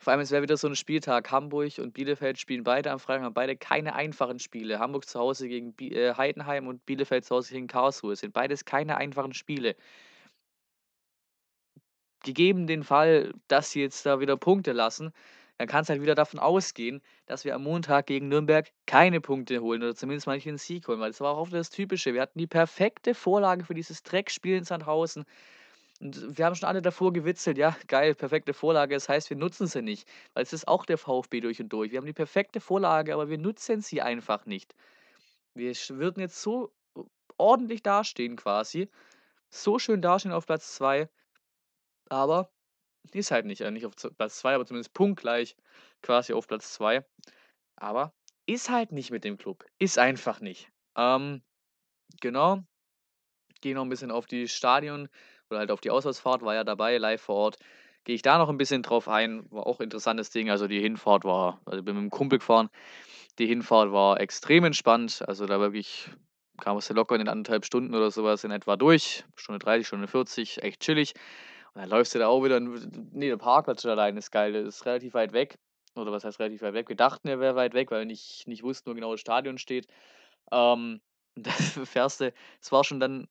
Vor 0.00 0.10
allem, 0.12 0.20
es 0.20 0.30
wäre 0.30 0.42
wieder 0.42 0.56
so 0.56 0.66
'n 0.68 0.74
Spieltag. 0.76 1.30
Hamburg 1.30 1.78
und 1.78 1.92
Bielefeld 1.92 2.38
spielen 2.38 2.64
beide 2.64 2.90
am 2.90 2.98
Freitag, 2.98 3.24
haben 3.24 3.34
beide 3.34 3.56
keine 3.56 3.94
einfachen 3.94 4.38
Spiele. 4.38 4.78
Hamburg 4.78 5.06
zu 5.06 5.18
Hause 5.20 5.48
gegen 5.48 5.74
Bi 5.74 5.90
äh, 5.92 6.14
Heidenheim 6.16 6.66
und 6.66 6.84
Bielefeld 6.86 7.24
zu 7.24 7.36
Hause 7.36 7.52
gegen 7.54 7.66
Karlsruhe. 7.66 8.12
Es 8.14 8.20
sind 8.20 8.32
beides 8.32 8.64
keine 8.64 8.96
einfachen 8.96 9.34
Spiele. 9.34 9.76
Gegeben 12.24 12.66
den 12.68 12.84
Fall, 12.84 13.32
dass 13.48 13.70
sie 13.72 13.80
jetzt 13.80 14.06
da 14.06 14.20
wieder 14.20 14.36
Punkte 14.36 14.72
lassen, 14.72 15.12
dann 15.58 15.66
kannst 15.68 15.90
halt 15.90 16.02
wieder 16.02 16.14
davon 16.14 16.38
ausgehen, 16.40 17.02
dass 17.26 17.44
wir 17.44 17.54
am 17.54 17.64
Montag 17.64 18.06
gegen 18.06 18.28
Nürnberg 18.28 18.68
keine 18.86 19.20
Punkte 19.20 19.60
holen 19.60 19.82
oder 19.82 19.94
zumindest 19.94 20.26
mal 20.28 20.36
nicht 20.36 20.46
'n 20.46 20.56
Sieg 20.58 20.86
holen, 20.88 21.00
weil 21.00 21.10
das 21.10 21.20
war 21.20 21.36
auch 21.36 21.48
das 21.48 21.70
Typische. 21.70 22.14
Wir 22.14 22.22
hatten 22.22 22.38
die 22.38 22.46
perfekte 22.46 23.14
Vorlage 23.14 23.64
für 23.64 23.74
dieses 23.74 24.02
Dreckspiel 24.04 24.56
in 24.56 24.64
Sandhausen 24.64 25.24
und 26.02 26.38
wir 26.38 26.44
haben 26.46 26.54
schon 26.56 26.68
alle 26.68 26.82
davor 26.82 27.12
gewitzelt: 27.12 27.58
„Ja, 27.58 27.76
geil, 27.88 28.14
perfekte 28.14 28.54
Vorlage.“ 28.54 28.94
Das 28.94 29.08
heißt, 29.08 29.30
wir 29.30 29.36
nutzen 29.36 29.66
sie 29.68 29.82
nicht, 29.82 30.08
weil 30.34 30.42
es 30.44 30.52
ist 30.52 30.68
auch 30.68 30.86
der 30.86 30.98
VfB 30.98 31.40
durch 31.40 31.60
und 31.60 31.70
durch. 31.70 31.92
Wir 31.92 31.98
haben 31.98 32.06
die 32.06 32.12
perfekte 32.14 32.60
Vorlage, 32.60 33.14
aber 33.14 33.28
wir 33.30 33.38
nutzen 33.38 33.80
sie 33.82 34.02
einfach 34.02 34.46
nicht. 34.46 34.74
Wir 35.54 35.74
würden 35.90 36.20
jetzt 36.20 36.42
so 36.42 36.74
ordentlich 37.38 37.82
dastehen 37.82 38.36
quasi, 38.36 38.90
so 39.50 39.78
schön 39.80 40.02
dastehen 40.02 40.32
auf 40.32 40.46
Platz 40.46 40.74
2 40.76 41.10
aber 42.10 42.52
ist 43.12 43.30
halt 43.30 43.46
nicht, 43.46 43.62
äh, 43.62 43.70
nicht 43.70 43.86
auf 43.86 43.94
Platz 44.16 44.38
2, 44.38 44.54
aber 44.54 44.66
zumindest 44.66 44.94
punktgleich 44.94 45.56
quasi 46.02 46.32
auf 46.34 46.46
Platz 46.48 46.72
2. 46.74 47.06
Aber 47.76 48.14
ist 48.46 48.70
halt 48.70 48.92
nicht 48.92 49.10
mit 49.12 49.24
dem 49.24 49.38
Klub. 49.38 49.66
Ist 49.78 49.98
einfach 49.98 50.40
nicht. 50.40 50.70
Ähm, 50.96 51.42
genau. 52.20 52.62
Gehe 53.62 53.74
noch 53.74 53.82
'n 53.84 53.88
bisschen 53.88 54.10
auf 54.10 54.26
die 54.26 54.48
Stadion 54.48 55.08
oder 55.52 55.60
halt 55.60 55.70
auf 55.72 55.80
die 55.82 55.90
Auswärtsfahrt, 55.92 56.42
war 56.42 56.54
ja 56.56 56.64
dabei 56.64 56.98
live 56.98 57.22
vor 57.22 57.36
Ort. 57.36 57.58
Gehe 58.04 58.16
ich 58.16 58.22
da 58.22 58.38
noch 58.38 58.50
'n 58.50 58.58
bisschen 58.58 58.82
drauf 58.82 59.08
ein, 59.08 59.46
war 59.52 59.66
auch 59.68 59.80
interessantes 59.80 60.30
Ding. 60.30 60.50
Also, 60.50 60.68
die 60.68 60.80
Hinfahrt 60.80 61.24
war 61.24 61.60
also, 61.66 61.82
bin 61.84 61.96
mit 61.96 62.04
'm 62.06 62.10
Kumpel 62.10 62.40
gefahren. 62.40 62.70
Die 63.38 63.46
Hinfahrt 63.46 63.92
war 63.92 64.20
extrem 64.20 64.64
entspannt. 64.64 65.22
Also, 65.28 65.46
da 65.46 65.60
wirklich 65.60 66.10
kamst 66.60 66.90
du 66.90 66.94
locker 66.94 67.14
in 67.16 67.20
den 67.22 67.28
1,5 67.28 67.64
Stunden 67.66 67.94
oder 67.94 68.10
so 68.12 68.24
was 68.24 68.44
in 68.44 68.50
etwa 68.52 68.76
durch. 68.76 69.24
Stunde 69.36 69.58
30, 69.60 69.86
Stunde 69.88 70.08
40, 70.08 70.62
echt 70.62 70.80
chillig. 70.82 71.14
Und 71.74 71.82
dann 71.82 71.90
läufst 71.90 72.14
du 72.14 72.18
da 72.20 72.28
auch 72.28 72.44
wieder 72.44 72.56
n 72.58 72.72
ne, 73.12 73.28
der 73.28 73.36
Parkplatz 73.38 73.86
allein 73.86 74.16
ist 74.18 74.30
geil. 74.32 74.52
Der 74.52 74.62
ist 74.64 74.86
relativ 74.86 75.14
weit 75.14 75.32
weg. 75.34 75.56
Oder 75.96 76.12
was 76.12 76.24
heißt 76.24 76.40
relativ 76.40 76.62
weit 76.62 76.74
weg? 76.74 76.88
Wir 76.90 76.96
dachten, 76.96 77.28
er 77.28 77.40
wäre 77.40 77.56
weit 77.56 77.74
weg, 77.74 77.90
weil 77.92 78.00
wir 78.00 78.06
nicht 78.06 78.46
nicht 78.48 78.62
wussten, 78.64 78.90
wo 78.90 78.94
genau 78.94 79.12
das 79.12 79.20
Stadion 79.20 79.58
steht. 79.58 79.86
Ähm, 80.52 81.00
da 81.36 81.52
fährst 81.52 82.20
du 82.22 82.32
es 82.62 82.72
war 82.72 82.84
schon 82.84 83.00
dann 83.00 83.28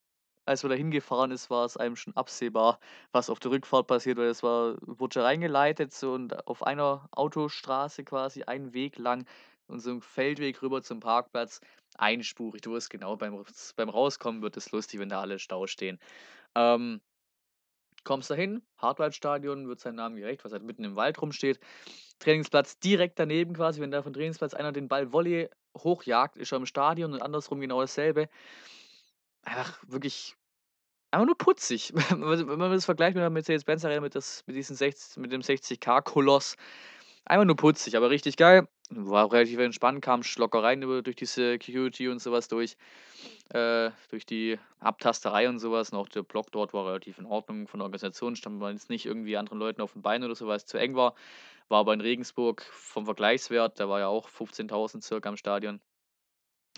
als 0.52 0.64
wir 0.64 0.70
da 0.70 0.76
hingefahren 0.76 1.32
ist, 1.32 1.50
war 1.50 1.66
es 1.66 1.78
einem 1.78 1.96
schon 1.98 2.16
absehbar, 2.16 2.80
was 3.12 3.30
auf 3.30 3.40
der 3.40 3.52
Rückfahrt 3.52 3.88
passiert, 3.88 4.18
weil 4.20 4.28
es 4.28 4.44
war 4.44 4.78
wurde 4.82 5.14
schon 5.16 5.24
reingeleitet 5.24 5.94
so 5.94 6.14
und 6.14 6.48
auf 6.48 6.64
einer 6.64 7.08
Autostraße 7.12 8.04
quasi 8.06 8.44
einen 8.44 8.74
Weg 8.74 8.98
lang 9.00 9.26
und 9.68 9.80
so 9.82 9.92
'n 9.92 10.02
Feldweg 10.02 10.62
rüber 10.62 10.82
zum 10.84 11.00
Parkplatz, 11.02 11.62
einspurig. 11.98 12.62
Du 12.62 12.72
wusstest 12.72 12.92
genau, 12.92 13.18
beim 13.18 13.44
beim 13.78 13.90
Rauskommen 13.90 14.42
wird 14.44 14.58
es 14.58 14.72
lustig, 14.72 15.00
wenn 15.00 15.10
da 15.10 15.22
alle 15.22 15.40
Stau 15.40 15.68
stehen. 15.68 16.00
Ähm 16.56 17.02
kommst 18.04 18.30
da 18.32 18.36
hin, 18.36 18.64
Hartwaldstadion, 18.78 19.68
wird 19.68 19.80
seinem 19.80 19.96
Namen 19.96 20.16
gerecht, 20.16 20.44
was 20.44 20.52
halt 20.54 20.64
mitten 20.64 20.84
im 20.84 20.96
Wald 20.96 21.22
rumsteht. 21.22 21.60
Trainingsplatz 22.20 22.80
direkt 22.80 23.20
daneben 23.20 23.54
quasi, 23.56 23.82
wenn 23.82 23.92
da 23.92 24.02
vom 24.04 24.14
Trainingsplatz 24.14 24.54
einer 24.54 24.72
den 24.72 24.88
Ball 24.88 25.12
Volley 25.14 25.50
hochjagt, 25.78 26.38
ist 26.38 26.52
er 26.52 26.58
im 26.58 26.66
Stadion 26.66 27.14
und 27.14 27.22
andersrum 27.22 27.60
genau 27.62 27.82
dasselbe. 27.82 28.28
Einfach 29.44 29.84
wirklich 29.88 30.36
einfach 31.12 31.26
nur 31.26 31.38
putzig. 31.38 31.94
Wenn 32.10 32.58
man 32.60 32.72
das 32.72 32.86
vergleicht 32.86 33.16
mit 33.16 33.22
der 33.24 33.30
Mercedes-Benz 33.30 33.86
Arena 33.86 34.02
mit 34.02 34.16
mit 34.48 34.56
mit 35.18 35.32
dem 35.32 35.42
60.000 35.44 36.02
Koloss. 36.02 36.56
Einfach 37.26 37.46
nur 37.46 37.56
putzig, 37.56 37.96
aber 37.98 38.10
richtig 38.10 38.38
geil. 38.38 38.68
War 38.90 39.26
auch 39.26 39.34
relativ 39.34 39.60
entspannt, 39.60 40.02
rein 40.64 40.82
über 40.82 41.02
durch 41.02 41.16
die 41.16 41.26
Security 41.26 42.10
und 42.10 42.20
so 42.20 42.32
was 42.32 42.48
durch 42.48 42.76
äh, 43.54 43.92
durch 44.10 44.26
die 44.26 44.60
Abtasterei 44.80 45.48
und 45.50 45.60
so 45.60 45.72
was. 45.72 45.92
Und 45.92 46.00
auch 46.00 46.10
der 46.10 46.24
Block 46.24 46.52
dort 46.52 46.74
war 46.74 46.88
relativ 46.88 47.20
in 47.20 47.26
Ordnung. 47.26 47.68
Von 47.68 47.80
der 47.80 47.86
Organisation 47.86 48.36
standen 48.36 48.60
wir 48.60 48.72
jetzt 48.72 48.90
nicht 48.90 49.06
irgendwie 49.06 49.38
anderen 49.38 49.60
Leuten 49.60 49.82
auf 49.82 49.96
'n 49.96 50.02
Beinen 50.02 50.26
oder 50.26 50.36
so, 50.36 50.48
weil's 50.48 50.66
zu 50.66 50.78
eng 50.78 50.96
war. 50.96 51.16
War 51.70 51.80
aber 51.82 51.94
in 51.94 52.02
Regensburg 52.02 52.64
vom 52.72 53.06
Vergleichswert 53.06 53.80
da 53.80 53.88
war 53.90 54.00
ja 54.00 54.08
auch 54.08 54.28
15.000 54.30 55.02
circa 55.04 55.30
im 55.30 55.38
Stadion 55.38 55.82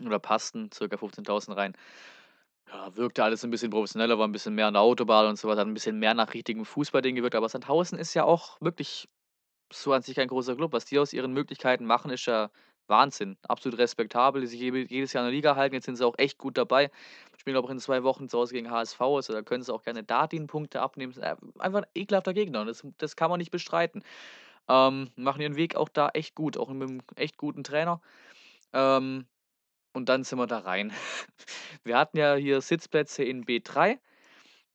oder 0.06 0.20
passten 0.20 0.72
circa 0.72 0.98
15.000 0.98 1.56
rein. 1.56 1.74
Ja, 2.72 2.96
wirkte 2.96 3.24
alles 3.24 3.44
'n 3.44 3.50
bisschen 3.52 3.70
professioneller, 3.72 4.18
war 4.18 4.26
'n 4.28 4.32
bisschen 4.32 4.56
mehr 4.56 4.68
an 4.68 4.74
der 4.74 4.82
Autobahn 4.82 5.28
und 5.28 5.38
so 5.38 5.48
was, 5.48 5.58
hat 5.58 5.68
'n 5.68 5.74
bisschen 5.74 6.00
mehr 6.00 6.14
nach 6.14 6.34
richtigem 6.34 6.66
Fußballding 6.66 7.16
gewirkt. 7.16 7.36
Aber 7.36 7.50
Sandhausen 7.50 7.98
ist 8.00 8.14
ja 8.14 8.24
auch 8.24 8.60
wirklich 8.62 9.10
so 9.74 9.94
an 9.94 10.02
sich 10.04 10.16
kein 10.16 10.30
großer 10.30 10.56
Club. 10.56 10.74
Was 10.74 10.86
die 10.86 11.00
aus 11.00 11.14
ihren 11.14 11.34
Möglichkeiten 11.34 11.86
machen, 11.86 12.12
ist 12.12 12.26
ja 12.28 12.52
Wahnsinn. 12.88 13.38
Absolut 13.48 13.80
respektabel, 13.80 14.42
die 14.42 14.48
sich 14.48 14.60
jede 14.62 14.80
jedes 14.90 15.14
Jahr 15.14 15.24
in 15.26 15.28
der 15.30 15.36
Liga 15.36 15.56
halten. 15.58 15.76
Jetzt 15.76 15.86
sind 15.86 15.98
sie 15.98 16.06
auch 16.06 16.16
echt 16.20 16.38
gut 16.40 16.58
dabei. 16.58 16.92
Spielen 17.38 17.58
auch 17.58 17.70
in 17.70 17.80
2 17.80 18.04
Wochen 18.04 18.30
zu 18.30 18.40
Hause 18.40 18.54
gegen 18.56 18.72
HSV, 18.72 19.02
also 19.02 19.34
da 19.34 19.42
können 19.44 19.64
sie 19.64 19.74
auch 19.74 19.84
gerne 19.84 20.04
da 20.04 20.28
den 20.28 20.48
Punkte 20.48 20.82
abnehmen. 20.82 21.14
Einfach 21.60 21.82
'n 21.84 21.88
ekelhafter 21.96 22.34
Gegner. 22.34 22.66
Das 22.66 22.84
das 23.00 23.16
kann 23.18 23.30
man 23.32 23.40
nicht 23.40 23.52
bestreiten. 23.52 24.04
Ähm, 24.70 25.12
machen 25.18 25.42
ihren 25.42 25.58
Weg 25.58 25.76
auch 25.78 25.90
da 25.90 26.10
echt 26.12 26.36
gut, 26.36 26.58
auch 26.58 26.70
mit 26.70 26.90
'nem 26.90 27.02
echt 27.18 27.38
guten 27.38 27.64
Trainer. 27.66 28.02
Ähm, 28.74 29.28
und 29.94 30.10
dann 30.10 30.24
sind 30.24 30.40
wir 30.40 30.48
da 30.48 30.60
rein. 30.60 30.92
Wir 31.84 31.98
hatten 31.98 32.18
ja 32.18 32.36
hier 32.36 32.62
Sitzplätze 32.62 33.24
in 33.24 33.46
B3 33.46 34.00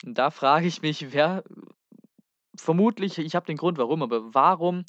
und 0.04 0.18
da 0.18 0.30
frage 0.30 0.66
ich 0.66 0.82
mich, 0.82 1.12
wer 1.12 1.42
vermutlich 2.56 3.18
ich 3.18 3.34
habe 3.34 3.46
den 3.46 3.56
Grund 3.56 3.78
warum, 3.78 4.02
aber 4.02 4.34
warum 4.34 4.84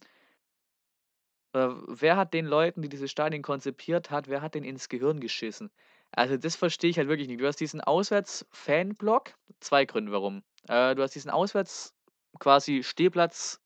äh, 1.54 1.70
wer 1.88 2.18
hat 2.18 2.34
den 2.34 2.46
Leuten, 2.46 2.82
die 2.82 2.90
diese 2.90 3.08
Stadien 3.08 3.42
konzipiert 3.42 4.12
hat 4.12 4.28
wer 4.28 4.42
hat 4.42 4.56
denen 4.56 4.66
ins 4.66 4.90
Gehirn 4.90 5.20
geschissen? 5.20 5.72
Also, 6.12 6.38
das 6.38 6.56
verstehe 6.56 6.90
ich 6.90 6.98
halt 6.98 7.08
wirklich 7.08 7.28
nicht. 7.28 7.40
Du 7.40 7.48
hast 7.48 7.60
diesen 7.60 7.82
Auswärts-Fanblock 7.82 9.36
2 9.60 9.86
Gründe 9.86 10.12
warum. 10.12 10.44
Äh, 10.68 10.96
du 10.96 11.04
hast 11.04 11.16
diesen 11.16 11.30
Auswärts 11.30 11.94
quasi 12.40 12.84
Stehplatz, 12.84 13.62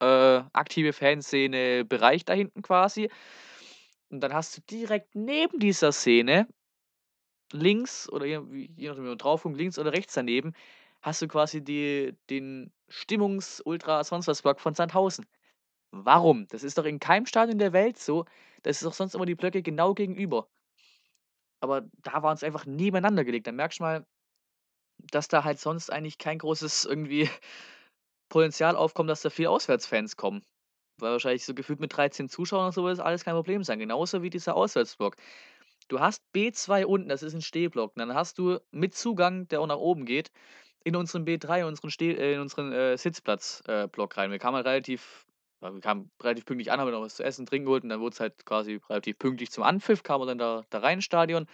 äh, 0.00 0.42
aktive 0.52 0.92
Fanszene 0.92 1.84
Bereich 1.84 2.24
da 2.24 2.34
hinten 2.34 2.62
quasi. 2.62 3.10
Und 4.10 4.20
dann 4.20 4.32
hast 4.32 4.56
du 4.56 4.60
direkt 4.62 5.14
neben 5.14 5.58
dieser 5.58 5.92
Szene 5.92 6.48
links 7.52 8.08
oder 8.10 8.26
je 8.26 8.38
nachdem, 8.38 9.04
wie 9.04 9.08
man 9.08 9.18
drauf 9.18 9.42
guckt, 9.42 9.56
links 9.56 9.78
oder 9.78 9.92
rechts 9.92 10.14
daneben, 10.14 10.54
hast 11.02 11.22
du 11.22 11.28
quasi 11.28 11.62
die 11.62 12.16
den 12.30 12.72
Stimmungs-Ultra-Sonst-was-Block 12.88 14.60
von 14.60 14.74
Sandhausen. 14.74 15.26
Warum? 15.92 16.46
Das 16.48 16.64
ist 16.64 16.78
doch 16.78 16.84
in 16.84 17.00
keinem 17.00 17.26
Stadion 17.26 17.58
der 17.58 17.72
Welt 17.72 17.98
so. 17.98 18.24
Das 18.62 18.78
ist 18.78 18.84
doch 18.84 18.94
sonst 18.94 19.14
immer 19.14 19.26
die 19.26 19.34
Blöcke 19.34 19.62
genau 19.62 19.94
gegenüber. 19.94 20.48
Aber 21.60 21.82
da 22.02 22.22
waren's 22.22 22.42
einfach 22.44 22.66
nebeneinander 22.66 23.24
gelegt. 23.24 23.46
Da 23.46 23.52
merkst 23.52 23.80
du 23.80 23.84
mal 23.84 24.06
dass 24.98 25.28
da 25.28 25.44
halt 25.44 25.60
sonst 25.60 25.90
eigentlich 25.90 26.18
kein 26.18 26.38
großes 26.38 26.84
irgendwie 26.84 27.28
Potenzial 28.28 28.76
aufkommt, 28.76 29.10
dass 29.10 29.22
da 29.22 29.30
viele 29.30 29.50
Auswärtsfans 29.50 30.16
kommen. 30.16 30.44
Weil 31.00 31.12
wahrscheinlich 31.12 31.44
so 31.44 31.54
gefühlt 31.54 31.80
mit 31.80 31.96
13 31.96 32.28
Zuschauern 32.28 32.64
oder 32.66 32.72
so 32.72 32.84
wird 32.84 32.98
das 32.98 33.04
alles 33.04 33.24
kein 33.24 33.34
Problem 33.34 33.62
sein. 33.64 33.78
Genauso 33.78 34.22
wie 34.22 34.30
dieser 34.30 34.56
Auswärtsblock. 34.56 35.16
Du 35.88 36.00
hast 36.00 36.22
B2 36.32 36.86
unten, 36.86 37.08
das 37.08 37.22
ist 37.22 37.34
'n 37.34 37.42
Stehblock. 37.42 37.92
Und 37.96 38.00
dann 38.00 38.14
hast 38.14 38.38
du 38.38 38.58
mit 38.72 38.94
Zugang, 38.94 39.48
der 39.48 39.60
auch 39.60 39.66
nach 39.66 39.76
oben 39.78 40.04
geht, 40.06 40.30
in 40.84 40.96
unseren 40.96 41.24
B3, 41.24 41.66
unseren 41.66 41.90
Steh 41.90 42.12
äh, 42.14 42.34
in 42.34 42.40
unseren, 42.40 42.72
äh, 42.72 42.96
Sitzplatz 42.98 43.62
äh, 43.66 43.88
rein. 43.98 44.30
Wir 44.30 44.38
kamen 44.38 44.56
halt 44.56 44.66
relativ 44.66 45.26
wir 45.60 45.80
kamen 45.80 46.10
relativ 46.22 46.44
pünktlich 46.46 46.70
an, 46.72 46.80
haben 46.80 46.90
noch 46.92 47.02
was 47.02 47.16
zu 47.16 47.24
essen, 47.24 47.44
trinken 47.46 47.66
geholt 47.66 47.82
und 47.84 47.88
dann 47.90 48.00
wurd's 48.00 48.20
halt 48.20 48.46
quasi 48.46 48.80
relativ 48.88 49.18
pünktlich 49.18 49.50
zum 49.50 49.64
Anpfiff 49.64 50.04
kamen 50.04 50.22
wir 50.22 50.26
dann 50.26 50.38
da 50.38 50.64
da 50.70 50.78
rein 50.80 50.98
ins 50.98 51.04
Stadion. 51.06 51.46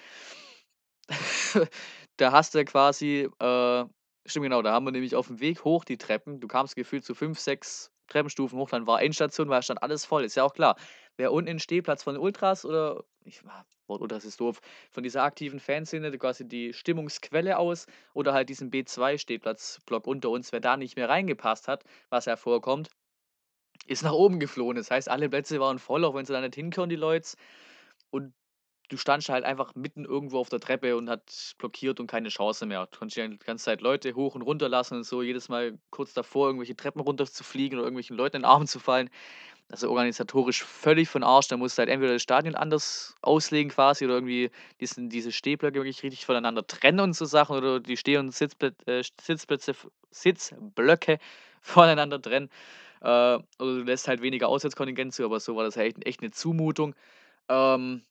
Da 2.16 2.32
hast 2.32 2.54
du 2.54 2.64
quasi 2.64 3.28
äh, 3.40 3.84
stimmt 4.26 4.44
genau, 4.44 4.62
da 4.62 4.72
haben 4.72 4.86
wir 4.86 4.92
nämlich 4.92 5.16
aufm 5.16 5.40
Weg 5.40 5.64
hoch 5.64 5.84
die 5.84 5.98
Treppen 5.98 6.40
du 6.40 6.46
kamst 6.48 6.76
gefühlt 6.76 7.04
so 7.04 7.14
5, 7.14 7.38
6 7.38 7.90
Treppenstufen 8.08 8.58
hoch, 8.58 8.70
dann 8.70 8.86
war 8.86 9.02
Endstation, 9.02 9.48
weil 9.48 9.62
stand 9.62 9.82
alles 9.82 10.04
voll. 10.04 10.24
Ist 10.24 10.36
ja 10.36 10.44
auch 10.44 10.54
klar. 10.54 10.76
Wer 11.16 11.32
unten 11.32 11.46
den 11.46 11.58
Stehplatz 11.60 12.02
von 12.02 12.16
Ultras 12.16 12.64
oder 12.64 13.04
ich 13.24 13.40
ah, 13.46 13.64
Wort 13.86 14.02
Ultras 14.02 14.24
ist 14.24 14.40
doof, 14.40 14.60
von 14.90 15.02
dieser 15.02 15.22
aktiven 15.22 15.60
Fanszene, 15.60 16.16
quasi 16.18 16.46
die 16.46 16.72
Stimmungsquelle 16.72 17.58
aus 17.58 17.86
oder 18.14 18.32
halt 18.32 18.48
diesen 18.48 18.70
B2 18.70 19.18
Stehplatzblock 19.18 20.06
unter 20.06 20.30
uns, 20.30 20.52
wer 20.52 20.60
da 20.60 20.76
nicht 20.76 20.96
mehr 20.96 21.08
reingepasst 21.08 21.68
hat, 21.68 21.84
was 22.10 22.24
ja 22.26 22.36
vorkommt, 22.36 22.90
ist 23.86 24.02
nach 24.02 24.12
oben 24.12 24.40
geflohen. 24.40 24.76
Das 24.76 24.90
heißt, 24.90 25.08
alle 25.08 25.28
Plätze 25.28 25.60
waren 25.60 25.78
voll, 25.78 26.04
auch 26.04 26.14
wenn 26.14 26.24
sie 26.24 26.32
da 26.32 26.40
nicht 26.40 26.54
hinkönnen, 26.54 26.90
die 26.90 26.96
Leute. 26.96 27.36
Und 28.10 28.34
du 28.88 28.96
standst 28.96 29.28
halt 29.28 29.44
einfach 29.44 29.74
mitten 29.74 30.04
irgendwo 30.04 30.38
auf 30.38 30.48
der 30.48 30.60
Treppe 30.60 30.96
und 30.96 31.08
hat 31.08 31.54
blockiert 31.58 32.00
und 32.00 32.06
keine 32.06 32.28
Chance 32.28 32.66
mehr. 32.66 32.86
Du 32.90 32.98
konntest 32.98 33.16
ja 33.16 33.26
die 33.26 33.38
ganze 33.38 33.64
Zeit 33.64 33.80
Leute 33.80 34.14
hoch 34.14 34.34
und 34.34 34.42
runter 34.42 34.68
lassen 34.68 34.96
und 34.96 35.04
so, 35.04 35.22
jedes 35.22 35.48
Mal 35.48 35.78
kurz 35.90 36.12
davor, 36.12 36.48
irgendwelche 36.48 36.76
Treppen 36.76 37.00
runterzufliegen 37.00 37.78
oder 37.78 37.86
irgendwelchen 37.86 38.16
Leuten 38.16 38.36
in 38.36 38.42
den 38.42 38.48
Arm 38.48 38.66
zu 38.66 38.78
fallen. 38.78 39.10
Also 39.70 39.88
organisatorisch 39.88 40.62
völlig 40.62 41.08
von 41.08 41.22
Arsch. 41.22 41.48
Da 41.48 41.56
musst 41.56 41.78
du 41.78 41.80
halt 41.80 41.88
entweder 41.88 42.12
das 42.12 42.22
Stadion 42.22 42.54
anders 42.54 43.14
auslegen 43.22 43.70
quasi 43.70 44.04
oder 44.04 44.14
irgendwie 44.14 44.50
diesen, 44.80 45.08
diese 45.08 45.32
Stehblöcke 45.32 45.78
wirklich 45.78 46.02
richtig 46.02 46.26
voneinander 46.26 46.66
trennen 46.66 47.00
und 47.00 47.14
so 47.14 47.24
Sachen 47.24 47.56
oder 47.56 47.80
die 47.80 47.96
Steh- 47.96 48.18
und 48.18 48.32
Sitzblö 48.32 48.72
äh, 48.86 49.02
Sitzplätze, 49.20 49.74
Sitzblöcke 50.10 51.18
voneinander 51.62 52.20
trennen. 52.20 52.50
Äh, 53.00 53.06
oder 53.06 53.44
du 53.58 53.82
lässt 53.82 54.08
halt 54.08 54.20
weniger 54.20 54.48
Auswärtskontingent 54.48 55.14
zu, 55.14 55.24
aber 55.24 55.40
so 55.40 55.56
war 55.56 55.64
das 55.64 55.76
halt 55.76 55.96
echt, 55.96 56.06
echt 56.06 56.20
eine 56.20 56.30
Zumutung. 56.30 56.94
Ähm, 57.48 58.02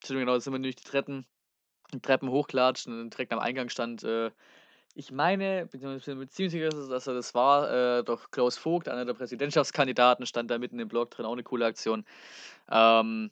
genau, 0.00 0.34
da 0.34 0.40
sind 0.40 0.52
wir 0.52 0.60
durch 0.60 0.76
die 0.76 0.84
Treppen, 0.84 1.26
die 1.92 2.00
Treppen 2.00 2.30
hochklatscht 2.30 2.86
und 2.86 3.10
direkt 3.10 3.32
am 3.32 3.38
Eingang 3.38 3.68
stand 3.68 4.02
äh, 4.04 4.30
ich 4.98 5.12
meine, 5.12 5.66
beziehungsweise 5.66 6.88
dass 6.88 7.06
er 7.06 7.12
das 7.12 7.34
war, 7.34 7.98
äh, 7.98 8.02
doch 8.02 8.30
Klaus 8.30 8.56
Vogt, 8.56 8.88
einer 8.88 9.04
der 9.04 9.12
Präsidentschaftskandidaten, 9.12 10.24
stand 10.24 10.50
da 10.50 10.58
mitten 10.58 10.78
im 10.78 10.88
Blog 10.88 11.10
drin, 11.10 11.26
auch 11.26 11.34
eine 11.34 11.42
coole 11.42 11.66
Aktion. 11.66 12.06
Ähm, 12.70 13.30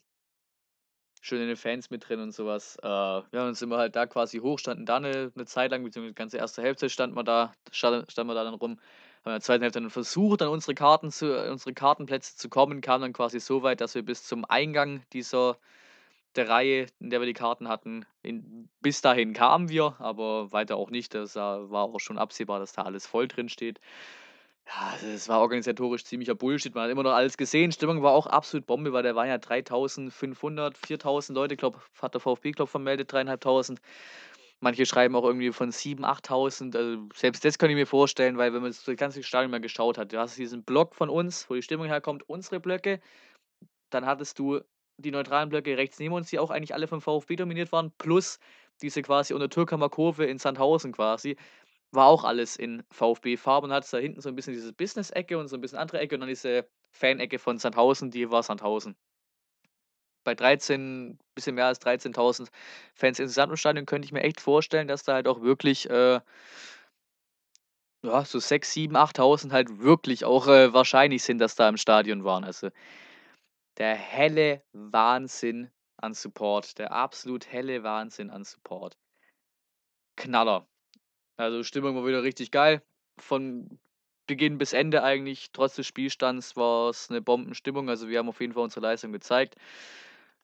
schön 1.21 1.41
in 1.41 1.47
den 1.47 1.57
Fans 1.57 1.89
mit 1.89 2.07
drin 2.07 2.19
und 2.19 2.33
sowas. 2.33 2.77
Äh, 2.83 2.87
ja, 2.87 3.25
dann 3.31 3.55
sind 3.55 3.69
wir 3.69 3.77
halt 3.77 3.95
da 3.95 4.05
quasi 4.05 4.37
hoch, 4.37 4.59
standen 4.59 4.85
da 4.85 4.97
eine, 4.97 5.31
eine 5.35 5.45
Zeit 5.45 5.71
lang, 5.71 5.83
beziehungsweise 5.83 6.13
die 6.13 6.19
ganze 6.19 6.37
erste 6.37 6.61
Hälfte 6.61 6.87
stand 6.87 7.15
man 7.15 7.25
da, 7.25 7.51
stand, 7.71 8.11
stand 8.11 8.27
man 8.27 8.35
da 8.35 8.43
dann 8.43 8.53
rum. 8.53 8.79
Haben 9.23 9.31
in 9.31 9.31
der 9.31 9.41
zweiten 9.41 9.63
Hälfte 9.63 9.81
dann 9.81 9.89
versucht, 9.89 10.43
an 10.43 10.49
unsere 10.49 10.75
Karten 10.75 11.09
zu, 11.09 11.35
unsere 11.49 11.73
Kartenplätze 11.73 12.37
zu 12.37 12.47
kommen, 12.47 12.79
kam 12.81 13.01
dann 13.01 13.11
quasi 13.13 13.39
so 13.39 13.63
weit, 13.63 13.81
dass 13.81 13.95
wir 13.95 14.03
bis 14.03 14.23
zum 14.23 14.45
Eingang 14.45 15.01
dieser 15.13 15.57
der 16.37 16.49
Reihe, 16.49 16.87
in 16.99 17.09
der 17.09 17.19
wir 17.21 17.25
die 17.25 17.33
Karten 17.33 17.67
hatten. 17.67 18.05
In, 18.23 18.69
bis 18.81 19.01
dahin 19.01 19.33
kamen 19.33 19.69
wir, 19.69 19.95
aber 19.99 20.51
weiter 20.51 20.77
auch 20.77 20.89
nicht. 20.89 21.13
Das 21.13 21.35
war 21.35 21.83
auch 21.83 21.99
schon 21.99 22.17
absehbar, 22.17 22.59
dass 22.59 22.73
da 22.73 22.83
alles 22.83 23.07
voll 23.07 23.27
drin 23.27 23.49
steht. 23.49 23.79
Ja, 24.67 24.89
also 24.93 25.07
es 25.07 25.29
war 25.29 25.41
organisatorisch 25.41 26.05
ziemlicher 26.05 26.33
Bullshit. 26.33 26.73
Man 26.73 26.85
hat 26.85 26.91
immer 26.91 27.03
noch 27.03 27.13
alles 27.13 27.37
gesehen. 27.37 27.71
Stimmung 27.71 28.01
war 28.01 28.13
auch 28.13 28.25
absolut 28.25 28.65
Bombe, 28.65 28.93
weil 28.93 29.03
da 29.03 29.13
waren 29.13 29.27
ja 29.27 29.37
3500, 29.37 30.77
4000 30.77 31.35
Leute, 31.35 31.55
glaube, 31.55 31.79
hat 32.01 32.15
der 32.15 32.21
VfB, 32.21 32.51
glaube 32.51 32.71
vermeldet, 32.71 33.11
3500. 33.11 33.83
Manche 34.61 34.85
schreiben 34.87 35.15
auch 35.15 35.23
irgendwie 35.23 35.51
von 35.51 35.71
7.000, 35.71 36.03
8.000. 36.03 36.75
Also 36.75 37.09
selbst 37.13 37.45
das 37.45 37.59
kann 37.59 37.69
ich 37.69 37.75
mir 37.75 37.85
vorstellen, 37.85 38.37
weil 38.37 38.53
wenn 38.53 38.63
man 38.63 38.71
das 38.71 38.85
ganze 38.97 39.21
Stadion 39.21 39.51
mal 39.51 39.61
geschaut 39.61 39.97
hat, 39.99 40.11
du 40.11 40.17
hast 40.17 40.37
diesen 40.37 40.63
Block 40.63 40.95
von 40.95 41.09
uns, 41.09 41.47
wo 41.49 41.53
die 41.53 41.61
Stimmung 41.61 41.85
herkommt, 41.85 42.27
unsere 42.27 42.59
Blöcke. 42.59 42.99
Dann 43.91 44.05
hattest 44.07 44.39
du 44.39 44.61
die 44.97 45.11
neutralen 45.11 45.49
Blöcke 45.49 45.77
rechts 45.77 45.99
neben 45.99 46.13
uns, 46.13 46.29
die 46.29 46.39
auch 46.39 46.51
eigentlich 46.51 46.73
alle 46.73 46.87
vom 46.87 47.01
VfB 47.01 47.35
dominiert 47.35 47.71
waren, 47.71 47.91
plus 47.97 48.39
diese 48.81 49.01
quasi 49.01 49.33
unter 49.33 49.49
Türkamer 49.49 49.89
Kurve 49.89 50.25
in 50.25 50.37
Sandhausen 50.37 50.91
quasi, 50.91 51.37
war 51.91 52.07
auch 52.07 52.23
alles 52.23 52.55
in 52.55 52.83
VfB-Farben 52.91 53.69
und 53.69 53.75
hat 53.75 53.91
da 53.91 53.97
hinten 53.97 54.21
so 54.21 54.29
ein 54.29 54.35
bisschen 54.35 54.53
diese 54.53 54.73
Business-Ecke 54.73 55.37
und 55.37 55.47
so 55.47 55.55
ein 55.57 55.61
bisschen 55.61 55.77
andere 55.77 55.99
Ecke 55.99 56.15
und 56.15 56.21
dann 56.21 56.29
diese 56.29 56.67
Fan-Ecke 56.91 57.39
von 57.39 57.57
Sandhausen, 57.57 58.11
die 58.11 58.29
war 58.31 58.43
Sandhausen. 58.43 58.95
Bei 60.23 60.33
13, 60.33 61.19
bisschen 61.35 61.55
mehr 61.55 61.67
als 61.67 61.79
13.000 61.81 62.49
Fans 62.95 63.19
insgesamt 63.19 63.51
im 63.51 63.57
Stadion 63.57 63.85
könnte 63.85 64.05
ich 64.07 64.11
mir 64.11 64.23
echt 64.23 64.41
vorstellen, 64.41 64.87
dass 64.87 65.03
da 65.03 65.13
halt 65.13 65.27
auch 65.27 65.41
wirklich, 65.41 65.89
äh, 65.89 66.19
ja, 68.03 68.25
so 68.25 68.39
6, 68.39 68.71
7, 68.73 68.95
8.000 68.95 69.51
halt 69.51 69.79
wirklich 69.79 70.25
auch 70.25 70.47
äh, 70.47 70.73
wahrscheinlich 70.73 71.23
sind, 71.23 71.39
dass 71.39 71.55
da 71.55 71.69
im 71.69 71.77
Stadion 71.77 72.23
waren. 72.23 72.43
Also 72.43 72.69
der 73.77 73.95
helle 73.95 74.63
Wahnsinn 74.73 75.71
an 75.97 76.13
Support. 76.13 76.77
Der 76.77 76.91
absolut 76.91 77.51
helle 77.51 77.83
Wahnsinn 77.83 78.29
an 78.29 78.43
Support. 78.43 78.97
Knaller. 80.15 80.67
Also 81.37 81.63
Stimmung 81.63 81.95
war 81.95 82.05
wieder 82.05 82.23
richtig 82.23 82.51
geil. 82.51 82.81
Von 83.17 83.79
Beginn 84.27 84.57
bis 84.57 84.73
Ende 84.73 85.03
eigentlich, 85.03 85.51
trotz 85.51 85.75
des 85.75 85.85
Spielstands, 85.87 86.55
war 86.55 86.89
es 86.89 87.09
eine 87.09 87.21
Bombenstimmung. 87.21 87.89
Also 87.89 88.07
wir 88.07 88.19
haben 88.19 88.29
auf 88.29 88.41
jeden 88.41 88.53
Fall 88.53 88.63
unsere 88.63 88.81
Leistung 88.81 89.11
gezeigt. 89.11 89.55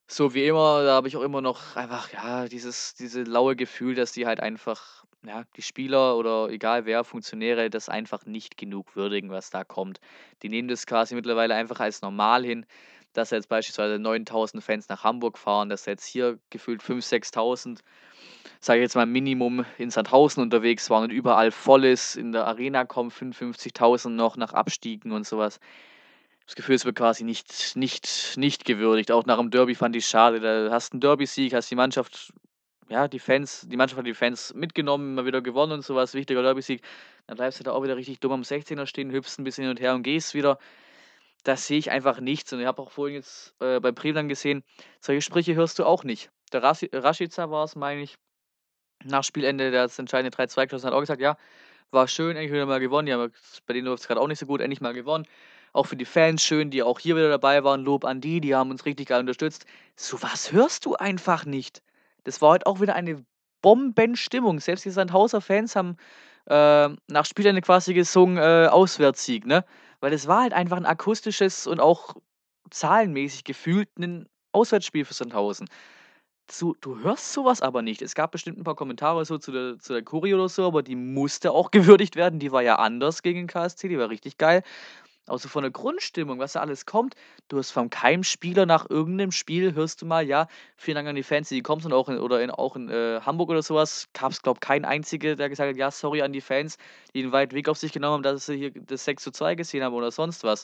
So 0.07 0.33
wie 0.33 0.45
immer, 0.45 0.83
da 0.83 0.95
habe 0.95 1.07
ich 1.07 1.15
auch 1.15 1.21
immer 1.21 1.41
noch 1.41 1.75
einfach, 1.77 2.11
ja, 2.11 2.47
dieses, 2.47 2.95
diese 2.95 3.23
laue 3.23 3.55
Gefühl, 3.55 3.95
dass 3.95 4.11
die 4.11 4.25
halt 4.25 4.41
einfach, 4.41 5.05
ja, 5.25 5.45
die 5.55 5.61
Spieler 5.61 6.17
oder 6.17 6.49
egal 6.49 6.85
wer, 6.85 7.05
Funktionäre, 7.05 7.69
das 7.69 7.87
einfach 7.87 8.25
nicht 8.25 8.57
genug 8.57 8.95
würdigen, 8.95 9.29
was 9.29 9.51
da 9.51 9.63
kommt. 9.63 10.01
Die 10.43 10.49
nehmen 10.49 10.67
das 10.67 10.85
quasi 10.85 11.15
mittlerweile 11.15 11.55
einfach 11.55 11.79
als 11.79 12.01
normal 12.01 12.43
hin 12.43 12.65
dass 13.13 13.31
jetzt 13.31 13.49
beispielsweise 13.49 13.99
9000 13.99 14.63
Fans 14.63 14.89
nach 14.89 15.03
Hamburg 15.03 15.37
fahren, 15.37 15.69
dass 15.69 15.85
jetzt 15.85 16.05
hier 16.05 16.39
gefühlt 16.49 16.81
5.000, 16.81 17.33
6.000, 17.33 17.79
sage 18.59 18.79
ich 18.79 18.83
jetzt 18.83 18.95
mal 18.95 19.05
Minimum 19.05 19.65
in 19.77 19.89
Sandhausen 19.89 20.41
unterwegs 20.41 20.89
waren 20.89 21.03
und 21.03 21.11
überall 21.11 21.51
voll 21.51 21.85
ist. 21.85 22.15
In 22.15 22.31
der 22.31 22.47
Arena 22.47 22.85
kommen 22.85 23.11
55.000 23.11 24.09
noch 24.09 24.37
nach 24.37 24.53
Abstiegen 24.53 25.11
und 25.11 25.27
sowas. 25.27 25.59
Das 26.45 26.55
Gefühl, 26.55 26.75
es 26.75 26.85
wird 26.85 26.97
quasi 26.97 27.23
nicht, 27.23 27.75
nicht, 27.75 28.33
nicht 28.37 28.65
gewürdigt. 28.65 29.11
Auch 29.11 29.25
nach 29.25 29.37
dem 29.37 29.51
Derby 29.51 29.75
fand 29.75 29.95
ich 29.95 30.03
es 30.03 30.09
schade. 30.09 30.39
Da 30.39 30.71
hast 30.71 30.91
du 30.91 30.95
einen 30.95 31.01
Derby-Sieg, 31.01 31.53
hast 31.53 31.71
die 31.71 31.75
Mannschaft, 31.75 32.33
ja, 32.89 33.07
die 33.07 33.19
Fans, 33.19 33.65
die 33.69 33.77
Mannschaft 33.77 33.99
hat 33.99 34.05
die 34.05 34.13
Fans 34.13 34.53
mitgenommen, 34.53 35.15
mal 35.15 35.25
wieder 35.25 35.41
gewonnen 35.41 35.71
und 35.71 35.85
sowas, 35.85 36.13
wichtiger 36.13 36.41
Derby-Sieg. 36.41 36.81
Dann 37.27 37.37
bleibst 37.37 37.59
du 37.59 37.63
da 37.63 37.71
auch 37.71 37.83
wieder 37.83 37.95
richtig 37.95 38.19
dumm 38.19 38.33
am 38.33 38.41
16er 38.41 38.85
stehen, 38.85 39.11
hüpfst 39.11 39.39
ein 39.39 39.43
bisschen 39.43 39.63
hin 39.63 39.71
und 39.71 39.79
her 39.79 39.95
und 39.95 40.03
gehst 40.03 40.33
wieder 40.33 40.59
das 41.43 41.67
sehe 41.67 41.79
ich 41.79 41.91
einfach 41.91 42.19
nichts. 42.19 42.51
Und 42.53 42.59
ich 42.59 42.65
habe 42.65 42.81
auch 42.81 42.91
vorhin 42.91 43.15
jetzt 43.15 43.55
äh, 43.59 43.79
bei 43.79 43.91
Breland 43.91 44.29
gesehen, 44.29 44.63
solche 44.99 45.21
Sprüche 45.21 45.55
hörst 45.55 45.79
du 45.79 45.85
auch 45.85 46.03
nicht. 46.03 46.29
Der 46.53 46.63
Rashi 46.63 46.89
Rashica 46.93 47.49
war 47.49 47.63
es, 47.63 47.75
meine 47.75 48.01
ich, 48.01 48.17
nach 49.03 49.23
Spielende, 49.23 49.71
der 49.71 49.83
das 49.83 49.99
entscheidende 49.99 50.35
3-2 50.35 50.67
geschossen 50.67 50.87
hat, 50.87 50.93
auch 50.93 50.99
gesagt, 50.99 51.21
ja, 51.21 51.37
war 51.91 52.07
schön, 52.07 52.35
endlich 52.35 52.51
wieder 52.51 52.65
mal 52.65 52.79
gewonnen. 52.79 53.07
Die 53.07 53.13
haben, 53.13 53.31
bei 53.65 53.73
denen 53.73 53.87
läuft 53.87 54.01
es 54.03 54.07
gerade 54.07 54.21
auch 54.21 54.27
nicht 54.27 54.39
so 54.39 54.45
gut, 54.45 54.61
endlich 54.61 54.81
mal 54.81 54.93
gewonnen. 54.93 55.25
Auch 55.73 55.85
für 55.85 55.95
die 55.95 56.05
Fans 56.05 56.43
schön, 56.43 56.69
die 56.69 56.83
auch 56.83 56.99
hier 56.99 57.15
wieder 57.15 57.29
dabei 57.29 57.63
waren. 57.63 57.83
Lob 57.83 58.05
an 58.05 58.21
die, 58.21 58.41
die 58.41 58.55
haben 58.55 58.71
uns 58.71 58.85
richtig 58.85 59.07
geil 59.07 59.21
unterstützt. 59.21 59.65
So 59.95 60.21
was 60.21 60.51
hörst 60.51 60.85
du 60.85 60.95
einfach 60.95 61.45
nicht. 61.45 61.81
Das 62.23 62.41
war 62.41 62.51
heute 62.51 62.67
auch 62.67 62.81
wieder 62.81 62.95
eine 62.95 63.23
Bombenstimmung. 63.61 64.59
Selbst 64.59 64.85
die 64.85 64.89
Sandhauser 64.89 65.41
Fans 65.41 65.75
haben 65.75 65.97
äh, 66.47 66.89
nach 67.07 67.25
Spielende 67.25 67.61
quasi 67.61 67.93
gesungen, 67.93 68.37
äh, 68.37 68.67
Auswärtssieg, 68.67 69.45
ne? 69.45 69.63
Weil 70.01 70.13
es 70.13 70.27
war 70.27 70.41
halt 70.43 70.53
einfach 70.53 70.77
ein 70.77 70.85
akustisches 70.85 71.67
und 71.67 71.79
auch 71.79 72.15
zahlenmäßig 72.71 73.43
gefühlt 73.45 73.89
ein 73.99 74.27
Auswärtsspiel 74.53 75.05
für 75.05 75.13
Sandhausen. 75.13 75.69
Du 76.59 76.75
du 76.81 76.99
hörst 76.99 77.33
sowas 77.33 77.61
aber 77.61 77.81
nicht. 77.81 78.01
Es 78.01 78.15
gab 78.15 78.31
bestimmt 78.31 78.57
ein 78.59 78.63
paar 78.65 78.75
Kommentare 78.75 79.25
so 79.25 79.37
zu 79.37 79.51
der 79.53 79.79
zu 79.79 79.93
der 79.93 80.03
Choreo 80.03 80.37
oder 80.37 80.49
so, 80.49 80.65
aber 80.67 80.83
die 80.83 80.95
musste 80.95 81.51
auch 81.51 81.71
gewürdigt 81.71 82.15
werden. 82.17 82.39
Die 82.39 82.51
war 82.51 82.63
ja 82.63 82.75
anders 82.77 83.21
gegen 83.23 83.39
den 83.41 83.47
KSC, 83.47 83.87
die 83.89 83.97
war 83.99 84.09
richtig 84.09 84.37
geil. 84.37 84.63
Auch 85.27 85.37
so 85.39 85.47
von 85.49 85.61
der 85.61 85.71
Grundstimmung, 85.71 86.39
was 86.39 86.53
da 86.53 86.61
alles 86.61 86.85
kommt. 86.87 87.13
Du 87.47 87.57
hast 87.59 87.71
von 87.71 87.89
keinem 87.91 88.23
Spieler 88.23 88.65
nach 88.65 88.89
irgendeinem 88.89 89.31
Spiel 89.31 89.73
hörst 89.75 90.01
du 90.01 90.05
mal: 90.07 90.25
„Ja, 90.27 90.47
vielen 90.77 90.95
Dank 90.95 91.07
an 91.07 91.15
die 91.15 91.21
Fans, 91.23 91.47
die 91.49 91.57
gekommen 91.57 91.81
sind“, 91.81 91.93
auch 91.93 92.09
in 92.09 92.17
oder 92.17 92.41
in 92.41 92.49
auch 92.49 92.75
in, 92.75 92.89
äh, 92.89 93.21
Hamburg 93.21 93.49
oder 93.51 93.61
sowas 93.61 94.07
gab 94.13 94.31
es, 94.31 94.41
glaube 94.41 94.57
ich, 94.57 94.61
keinen 94.67 94.83
einzigen, 94.85 95.37
der 95.37 95.49
gesagt 95.49 95.69
hat: 95.69 95.77
„Ja, 95.77 95.91
sorry 95.91 96.23
an 96.23 96.33
die 96.33 96.41
Fans, 96.41 96.77
die 97.13 97.21
den 97.21 97.31
weiten 97.31 97.53
Weg 97.55 97.69
auf 97.69 97.77
sich 97.77 97.91
genommen 97.93 98.13
haben, 98.15 98.23
dass 98.23 98.47
sie 98.47 98.57
hier 98.57 98.71
das 98.71 99.05
6:2 99.05 99.53
gesehen 99.55 99.83
haben“ 99.83 99.93
oder 99.93 100.11
sonst 100.11 100.43
was. 100.43 100.63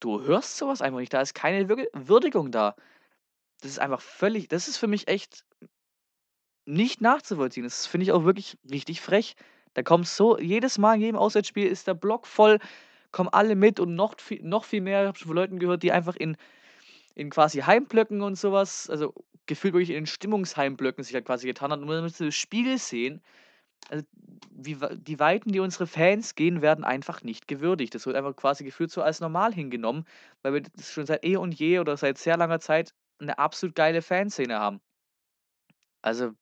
Du 0.00 0.22
hörst 0.22 0.56
sowas 0.58 0.82
einfach 0.82 1.00
nicht, 1.00 1.14
da 1.14 1.20
ist 1.22 1.34
keine 1.34 1.68
Würge 1.68 1.88
Würdigung 1.94 2.52
da. 2.52 2.76
Das 3.62 3.70
ist 3.72 3.80
einfach 3.80 4.00
völlig 4.02 4.48
das 4.48 4.68
ist 4.68 4.78
für 4.78 4.88
mich 4.88 5.08
echt 5.08 5.44
nicht 6.66 7.00
nachzuvollziehen. 7.00 7.64
Das 7.64 7.86
finde 7.86 8.04
ich 8.04 8.12
auch 8.12 8.24
wirklich 8.24 8.58
richtig 8.70 9.00
frech. 9.00 9.36
Da 9.74 9.82
kommt 9.82 10.08
so 10.08 10.38
jedes 10.38 10.78
Mal 10.78 10.94
in 10.94 11.00
jedem 11.02 11.16
Auswärtsspiel 11.16 11.66
ist 11.68 11.86
der 11.86 11.94
Block 11.94 12.26
voll 12.26 12.58
kommen 13.12 13.28
alle 13.30 13.56
mit 13.56 13.80
und 13.80 13.94
noch 13.94 14.18
viel, 14.20 14.42
noch 14.42 14.64
viel 14.64 14.80
mehr. 14.80 15.02
Ich 15.02 15.08
habe 15.08 15.18
schon 15.18 15.28
von 15.28 15.36
Leuten 15.36 15.58
gehört, 15.58 15.82
die 15.82 15.92
einfach 15.92 16.16
in, 16.16 16.36
in 17.14 17.30
quasi 17.30 17.60
Heimblöcken 17.60 18.22
und 18.22 18.36
sowas, 18.36 18.90
also 18.90 19.14
gefühlt 19.46 19.74
wirklich 19.74 19.96
in 19.96 20.06
Stimmungsheimblöcken 20.06 21.04
sich 21.04 21.14
halt 21.14 21.24
quasi 21.24 21.46
getan 21.46 21.70
hat. 21.72 21.80
Und 21.80 21.88
wenn 21.88 22.04
wir 22.04 22.10
das 22.10 22.34
Spiel 22.34 22.78
sehen, 22.78 23.22
also 23.88 24.04
wie, 24.50 24.76
die 24.96 25.18
Weiten, 25.20 25.52
die 25.52 25.60
unsere 25.60 25.86
Fans 25.86 26.34
gehen, 26.34 26.62
werden 26.62 26.84
einfach 26.84 27.22
nicht 27.22 27.46
gewürdigt. 27.48 27.94
Das 27.94 28.06
wird 28.06 28.16
einfach 28.16 28.34
quasi 28.36 28.64
gefühlt 28.64 28.90
so 28.90 29.02
als 29.02 29.20
normal 29.20 29.54
hingenommen, 29.54 30.04
weil 30.42 30.54
wir 30.54 30.62
das 30.62 30.92
schon 30.92 31.06
seit 31.06 31.24
eh 31.24 31.36
und 31.36 31.54
je 31.54 31.78
oder 31.78 31.96
seit 31.96 32.18
sehr 32.18 32.36
langer 32.36 32.60
Zeit 32.60 32.94
eine 33.18 33.38
absolut 33.38 33.74
geile 33.74 34.02
Fanszene 34.02 34.58
haben. 34.58 34.80
Also, 36.02 36.32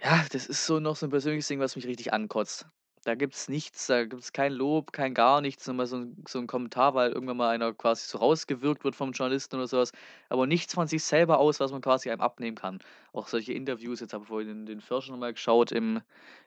ja, 0.00 0.24
das 0.32 0.46
ist 0.46 0.66
so 0.66 0.80
noch 0.80 0.96
so 0.96 1.06
ein 1.06 1.10
persönliches 1.10 1.48
Ding, 1.48 1.60
was 1.60 1.76
mich 1.76 1.86
richtig 1.86 2.12
ankotzt. 2.12 2.66
Da 3.06 3.14
gibt's 3.14 3.48
nichts, 3.50 3.86
da 3.86 4.04
gibt's 4.06 4.32
kein 4.32 4.52
Lob, 4.52 4.92
kein 4.92 5.12
gar 5.14 5.40
nichts, 5.42 5.66
nur 5.66 5.76
mal 5.76 5.86
so 5.86 5.96
'n 5.96 6.24
so 6.26 6.38
'n 6.38 6.46
Kommentar, 6.46 6.94
weil 6.94 7.12
irgendwann 7.12 7.36
mal 7.36 7.50
einer 7.50 7.74
quasi 7.74 8.06
so 8.08 8.16
rausgewirkt 8.18 8.82
wird 8.84 8.96
vom 8.96 9.12
Journalisten 9.12 9.56
oder 9.56 9.66
sowas, 9.68 9.92
aber 10.30 10.46
nichts 10.46 10.72
von 10.74 10.86
sich 10.86 11.04
selber 11.04 11.38
aus, 11.38 11.60
was 11.60 11.70
man 11.70 11.82
quasi 11.82 12.10
einem 12.10 12.22
abnehmen 12.22 12.56
kann. 12.56 12.78
Auch 13.12 13.28
solche 13.28 13.52
Interviews, 13.52 14.00
jetzt 14.00 14.14
habe 14.14 14.22
ich 14.24 14.28
vorhin 14.28 14.48
den 14.48 14.66
den 14.66 14.80
Förster 14.80 15.12
noch 15.12 15.18
mal 15.18 15.32
geschaut 15.34 15.70
im 15.72 16.00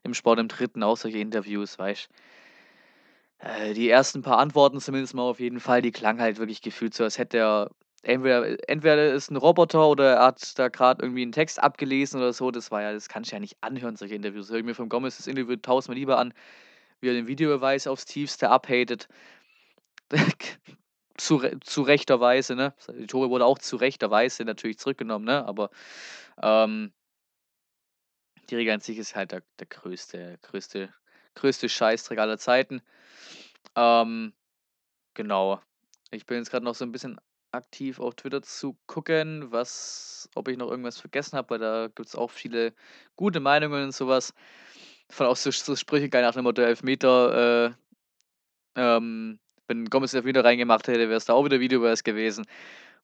im 0.03 0.13
Sport 0.15 0.39
im 0.39 0.47
Dritten, 0.47 0.81
auch 0.83 0.97
solche 0.97 1.19
Interviews, 1.19 1.77
weißt 1.77 2.09
äh, 3.39 3.73
die 3.73 3.89
ersten 3.89 4.21
paar 4.21 4.39
Antworten 4.39 4.79
zumindest 4.79 5.13
mal 5.13 5.23
auf 5.23 5.39
jeden 5.39 5.59
Fall, 5.59 5.81
die 5.81 5.91
klangen 5.91 6.21
halt 6.21 6.37
wirklich 6.39 6.61
gefühlt 6.61 6.93
so, 6.93 7.03
als 7.03 7.17
hätte 7.17 7.37
er 7.37 7.71
entweder 8.07 8.69
entweder 8.69 9.13
ist 9.13 9.29
'n 9.31 9.37
Roboter 9.37 9.87
oder 9.87 10.15
er 10.15 10.23
hat 10.25 10.57
da 10.59 10.69
grad 10.69 11.01
irgendwie 11.01 11.23
'n 11.23 11.31
Text 11.31 11.61
abgelesen 11.61 12.19
oder 12.21 12.33
so. 12.33 12.51
Das 12.51 12.71
war 12.71 12.81
ja 12.81 12.93
das 12.93 13.09
kannst 13.09 13.31
du 13.31 13.35
ja 13.35 13.39
nicht 13.39 13.57
anhören, 13.61 13.95
solche 13.97 14.15
Interviews. 14.15 14.49
Höre 14.49 14.59
ich 14.59 14.65
mir 14.65 14.75
von 14.75 14.89
Gomez 14.89 15.17
das 15.17 15.27
Interview 15.27 15.55
tausendmal 15.57 15.97
lieber 15.97 16.17
an, 16.19 16.33
wie 17.01 17.09
er 17.09 17.13
den 17.15 17.27
Videobeweis 17.27 17.87
aufs 17.87 18.05
Tiefste 18.05 18.49
abhatet. 18.49 19.07
zu, 21.17 21.39
zu 21.61 21.81
rechter 21.81 22.19
Weise, 22.19 22.55
ne? 22.55 22.73
Die 22.99 23.07
Tore 23.07 23.29
wurde 23.29 23.45
auch 23.45 23.59
zu 23.59 23.75
rechter 23.77 24.11
Weise 24.11 24.45
natürlich 24.45 24.77
zurückgenommen, 24.79 25.25
ne? 25.25 25.45
Aber 25.45 25.69
ähm, 26.41 26.93
die 28.49 28.55
Liga 28.55 28.73
an 28.73 28.79
sich 28.81 28.97
ist 28.97 29.15
halt 29.15 29.31
der, 29.31 29.43
der 29.59 29.67
größte, 29.67 30.37
größte, 30.41 30.93
größte 31.35 31.69
Scheißdreck 31.69 32.19
aller 32.19 32.37
Zeiten. 32.37 32.81
Ähm, 33.75 34.33
genau. 35.15 35.61
Ich 36.11 36.25
bin 36.25 36.37
jetzt 36.39 36.51
gerade 36.51 36.65
noch 36.65 36.75
so 36.75 36.85
ein 36.85 36.91
bisschen 36.91 37.19
aktiv 37.57 37.99
auf 37.99 38.15
Twitter 38.15 38.41
zu 38.41 38.77
gucken, 38.87 39.51
was, 39.51 40.29
ob 40.35 40.47
ich 40.47 40.57
noch 40.57 40.69
irgendwas 40.69 40.99
vergessen 40.99 41.37
habe, 41.37 41.51
weil 41.51 41.59
da 41.59 41.87
gibt 41.87 42.07
es 42.07 42.15
auch 42.15 42.31
viele 42.31 42.73
gute 43.15 43.39
Meinungen 43.39 43.85
und 43.85 43.91
sowas. 43.93 44.33
Von 45.09 45.27
auch 45.27 45.35
so, 45.35 45.51
so 45.51 45.75
Sprüche 45.75 46.09
geil 46.09 46.23
nach 46.23 46.33
dem 46.33 46.43
Motto 46.43 46.61
Elfmeter, 46.61 47.67
äh, 47.67 47.73
ähm, 48.75 49.39
wenn 49.67 49.85
Gomez 49.85 50.13
Elfmeter 50.13 50.43
reingemacht 50.43 50.87
hätte, 50.87 51.09
wäre 51.09 51.15
es 51.15 51.25
da 51.25 51.33
auch 51.33 51.45
wieder 51.45 51.59
Videobeweis 51.59 52.03
gewesen. 52.03 52.45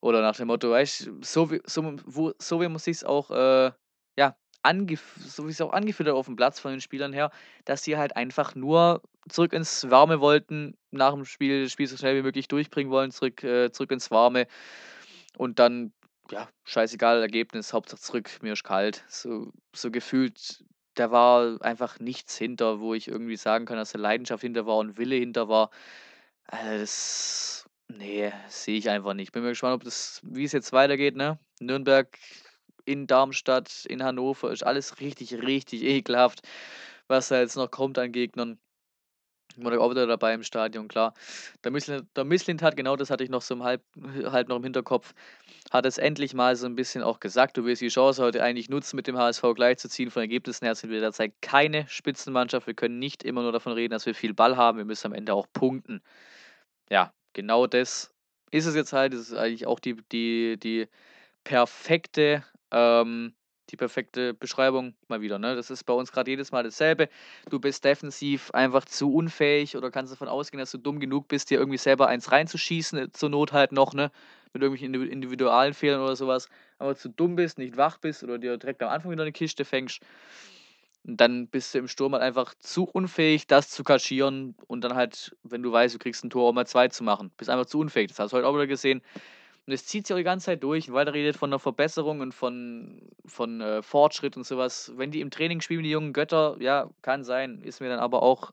Oder 0.01 0.21
nach 0.21 0.35
dem 0.35 0.47
Motto, 0.47 0.71
weißt 0.71 1.11
so 1.21 1.51
wie, 1.51 1.61
so, 1.65 1.95
wo, 2.05 2.33
so 2.39 2.61
wie 2.61 2.67
man 2.67 2.79
sich 2.79 3.05
auch, 3.05 3.31
äh, 3.31 3.71
ja, 4.17 4.35
so 4.65 5.45
wie 5.47 5.51
es 5.51 5.61
auch 5.61 5.73
angeführt 5.73 6.09
hat 6.09 6.15
auf 6.15 6.25
dem 6.25 6.35
Platz 6.35 6.59
von 6.59 6.71
den 6.71 6.81
Spielern 6.81 7.13
her, 7.13 7.31
dass 7.65 7.83
sie 7.83 7.97
halt 7.97 8.15
einfach 8.15 8.55
nur 8.55 9.01
zurück 9.29 9.53
ins 9.53 9.89
Warme 9.89 10.19
wollten, 10.19 10.77
nach 10.91 11.13
dem 11.13 11.25
Spiel 11.25 11.63
das 11.63 11.71
Spiel 11.71 11.87
so 11.87 11.97
schnell 11.97 12.15
wie 12.17 12.21
möglich 12.21 12.47
durchbringen 12.47 12.91
wollen, 12.91 13.11
zurück, 13.11 13.43
äh, 13.43 13.71
zurück 13.71 13.91
ins 13.91 14.11
Warme 14.11 14.47
und 15.37 15.59
dann, 15.59 15.93
ja, 16.31 16.49
scheißegal, 16.63 17.21
Ergebnis, 17.21 17.73
Hauptsache 17.73 18.01
zurück, 18.01 18.29
mir 18.41 18.53
ist 18.53 18.63
kalt. 18.63 19.03
So, 19.07 19.51
so 19.75 19.91
gefühlt, 19.91 20.63
da 20.95 21.11
war 21.11 21.61
einfach 21.61 21.99
nichts 21.99 22.37
hinter, 22.37 22.79
wo 22.79 22.93
ich 22.93 23.07
irgendwie 23.07 23.37
sagen 23.37 23.65
kann, 23.65 23.77
dass 23.77 23.91
da 23.91 23.99
Leidenschaft 23.99 24.41
hinter 24.41 24.65
war 24.65 24.77
und 24.77 24.97
Wille 24.97 25.15
hinter 25.15 25.49
war. 25.49 25.69
Also 26.47 26.79
das, 26.79 27.69
nee, 27.87 28.31
sehe 28.47 28.77
ich 28.77 28.89
einfach 28.89 29.13
nicht. 29.13 29.31
Bin 29.31 29.43
mir 29.43 29.49
gespannt, 29.49 29.75
ob 29.75 29.83
das, 29.83 30.21
wie 30.23 30.43
es 30.45 30.51
jetzt 30.51 30.73
weitergeht, 30.73 31.15
ne? 31.15 31.39
Nürnberg 31.59 32.17
in 32.85 33.07
Darmstadt, 33.07 33.85
in 33.85 34.03
Hannover, 34.03 34.51
ist 34.51 34.65
alles 34.65 34.99
richtig, 34.99 35.33
richtig 35.33 35.83
ekelhaft, 35.83 36.41
was 37.07 37.29
da 37.29 37.39
jetzt 37.39 37.55
noch 37.55 37.71
kommt 37.71 37.97
an 37.97 38.11
Gegnern. 38.11 38.59
Ich 39.55 39.63
war 39.63 39.79
auch 39.79 39.91
wieder 39.91 40.07
dabei 40.07 40.33
im 40.33 40.41
Stadion, 40.41 40.87
klar. 40.87 41.13
Der 41.63 41.71
Mislint 41.71 42.61
hat, 42.63 42.75
genau 42.75 42.95
das 42.95 43.11
hatte 43.11 43.23
ich 43.23 43.29
noch 43.29 43.43
so 43.43 43.53
im 43.53 43.63
halb, 43.63 43.83
halb 44.25 44.47
noch 44.47 44.55
im 44.57 44.63
Hinterkopf, 44.63 45.13
hat 45.71 45.85
es 45.85 45.97
endlich 45.97 46.33
mal 46.33 46.55
so 46.55 46.65
ein 46.65 46.75
bisschen 46.75 47.03
auch 47.03 47.19
gesagt, 47.19 47.57
du 47.57 47.65
willst 47.65 47.81
die 47.81 47.89
Chance 47.89 48.23
heute 48.23 48.41
eigentlich 48.41 48.69
nutzen, 48.69 48.95
mit 48.95 49.05
dem 49.05 49.17
HSV 49.17 49.43
gleichzuziehen. 49.55 50.09
Von 50.09 50.21
Ergebnissen 50.23 50.65
her 50.65 50.75
sind 50.75 50.89
wir 50.89 50.99
derzeit 51.01 51.33
keine 51.41 51.87
Spitzenmannschaft. 51.87 52.65
Wir 52.65 52.73
können 52.73 52.97
nicht 52.97 53.23
immer 53.23 53.43
nur 53.43 53.51
davon 53.51 53.73
reden, 53.73 53.91
dass 53.91 54.05
wir 54.05 54.15
viel 54.15 54.33
Ball 54.33 54.57
haben. 54.57 54.79
Wir 54.79 54.85
müssen 54.85 55.07
am 55.07 55.13
Ende 55.13 55.33
auch 55.35 55.45
punkten. 55.53 56.01
Ja, 56.89 57.13
genau 57.33 57.67
das 57.67 58.11
ist 58.51 58.65
es 58.65 58.75
jetzt 58.75 58.93
halt. 58.93 59.13
Das 59.13 59.21
ist 59.21 59.33
eigentlich 59.33 59.67
auch 59.67 59.79
die, 59.79 59.97
die, 60.11 60.57
die 60.57 60.87
perfekte 61.43 62.43
ähm, 62.73 63.33
die 63.69 63.77
perfekte 63.77 64.33
Beschreibung 64.33 64.93
mal 65.07 65.21
wieder. 65.21 65.39
Ne? 65.39 65.55
Das 65.55 65.69
ist 65.69 65.85
bei 65.85 65.93
uns 65.93 66.11
gerade 66.11 66.29
jedes 66.29 66.51
Mal 66.51 66.63
dasselbe. 66.63 67.09
Du 67.49 67.59
bist 67.59 67.85
defensiv 67.85 68.51
einfach 68.51 68.85
zu 68.85 69.13
unfähig 69.13 69.77
oder 69.77 69.89
kannst 69.89 70.11
davon 70.11 70.27
ausgehen, 70.27 70.59
dass 70.59 70.71
du 70.71 70.77
dumm 70.77 70.99
genug 70.99 71.27
bist, 71.27 71.49
dir 71.49 71.59
irgendwie 71.59 71.77
selber 71.77 72.07
eins 72.07 72.31
reinzuschießen, 72.31 72.99
äh, 72.99 73.11
zur 73.11 73.29
Not 73.29 73.53
halt 73.53 73.71
noch, 73.71 73.93
ne? 73.93 74.11
Mit 74.51 74.61
irgendwelchen 74.61 74.93
individualen 75.09 75.73
Fehlern 75.73 76.01
oder 76.01 76.15
sowas. 76.15 76.49
Aber 76.77 76.95
zu 76.95 77.09
dumm 77.09 77.35
bist, 77.35 77.57
nicht 77.57 77.77
wach 77.77 77.97
bist 77.97 78.23
oder 78.23 78.37
dir 78.37 78.57
direkt 78.57 78.83
am 78.83 78.89
Anfang 78.89 79.11
wieder 79.11 79.23
eine 79.23 79.31
Kiste 79.31 79.65
fängst. 79.65 80.01
Und 81.05 81.17
dann 81.17 81.47
bist 81.47 81.73
du 81.73 81.79
im 81.79 81.87
Sturm 81.87 82.13
halt 82.13 82.21
einfach 82.21 82.53
zu 82.59 82.83
unfähig, 82.85 83.47
das 83.47 83.69
zu 83.69 83.83
kaschieren 83.83 84.55
und 84.67 84.83
dann 84.83 84.95
halt, 84.95 85.35
wenn 85.43 85.63
du 85.63 85.71
weißt, 85.71 85.95
du 85.95 85.99
kriegst 85.99 86.23
ein 86.23 86.29
Tor, 86.29 86.49
auch 86.49 86.53
mal 86.53 86.67
zwei 86.67 86.87
zu 86.87 87.03
machen. 87.03 87.31
Bist 87.35 87.49
einfach 87.49 87.65
zu 87.65 87.79
unfähig. 87.79 88.09
Das 88.09 88.19
hast 88.19 88.31
du 88.31 88.37
heute 88.37 88.47
auch 88.47 88.53
wieder 88.53 88.67
gesehen. 88.67 89.01
Und 89.65 89.71
es 89.73 89.85
zieht 89.85 90.07
sich 90.07 90.13
auch 90.13 90.17
die 90.17 90.23
ganze 90.23 90.47
Zeit 90.47 90.63
durch, 90.63 90.91
weil 90.91 91.07
er 91.07 91.13
redet 91.13 91.37
von 91.37 91.49
einer 91.49 91.59
Verbesserung 91.59 92.19
und 92.19 92.33
von, 92.33 93.01
von 93.25 93.61
äh, 93.61 93.81
Fortschritt 93.81 94.35
und 94.35 94.45
sowas. 94.45 94.91
Wenn 94.95 95.11
die 95.11 95.21
im 95.21 95.31
Training 95.31 95.61
spielen, 95.61 95.83
die 95.83 95.91
jungen 95.91 96.11
Götter, 96.11 96.57
ja, 96.59 96.89
kann 97.01 97.23
sein. 97.23 97.61
Ist 97.61 97.79
mir 97.79 97.87
dann 97.87 97.99
aber 97.99 98.23
auch 98.23 98.51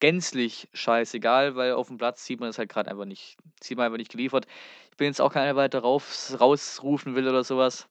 gänzlich 0.00 0.68
scheißegal, 0.72 1.56
weil 1.56 1.72
auf 1.72 1.88
dem 1.88 1.98
Platz 1.98 2.24
sieht 2.24 2.40
man 2.40 2.48
das 2.48 2.58
halt 2.58 2.70
gerade 2.70 2.90
einfach 2.90 3.04
nicht, 3.04 3.36
sieht 3.62 3.76
man 3.76 3.86
einfach 3.86 3.98
nicht 3.98 4.10
geliefert. 4.10 4.46
Ich 4.90 4.96
bin 4.96 5.08
jetzt 5.08 5.20
auch 5.20 5.32
keiner 5.32 5.56
weiter 5.56 5.80
rauf, 5.80 6.34
rausrufen 6.40 7.14
will 7.14 7.28
oder 7.28 7.44
sowas, 7.44 7.86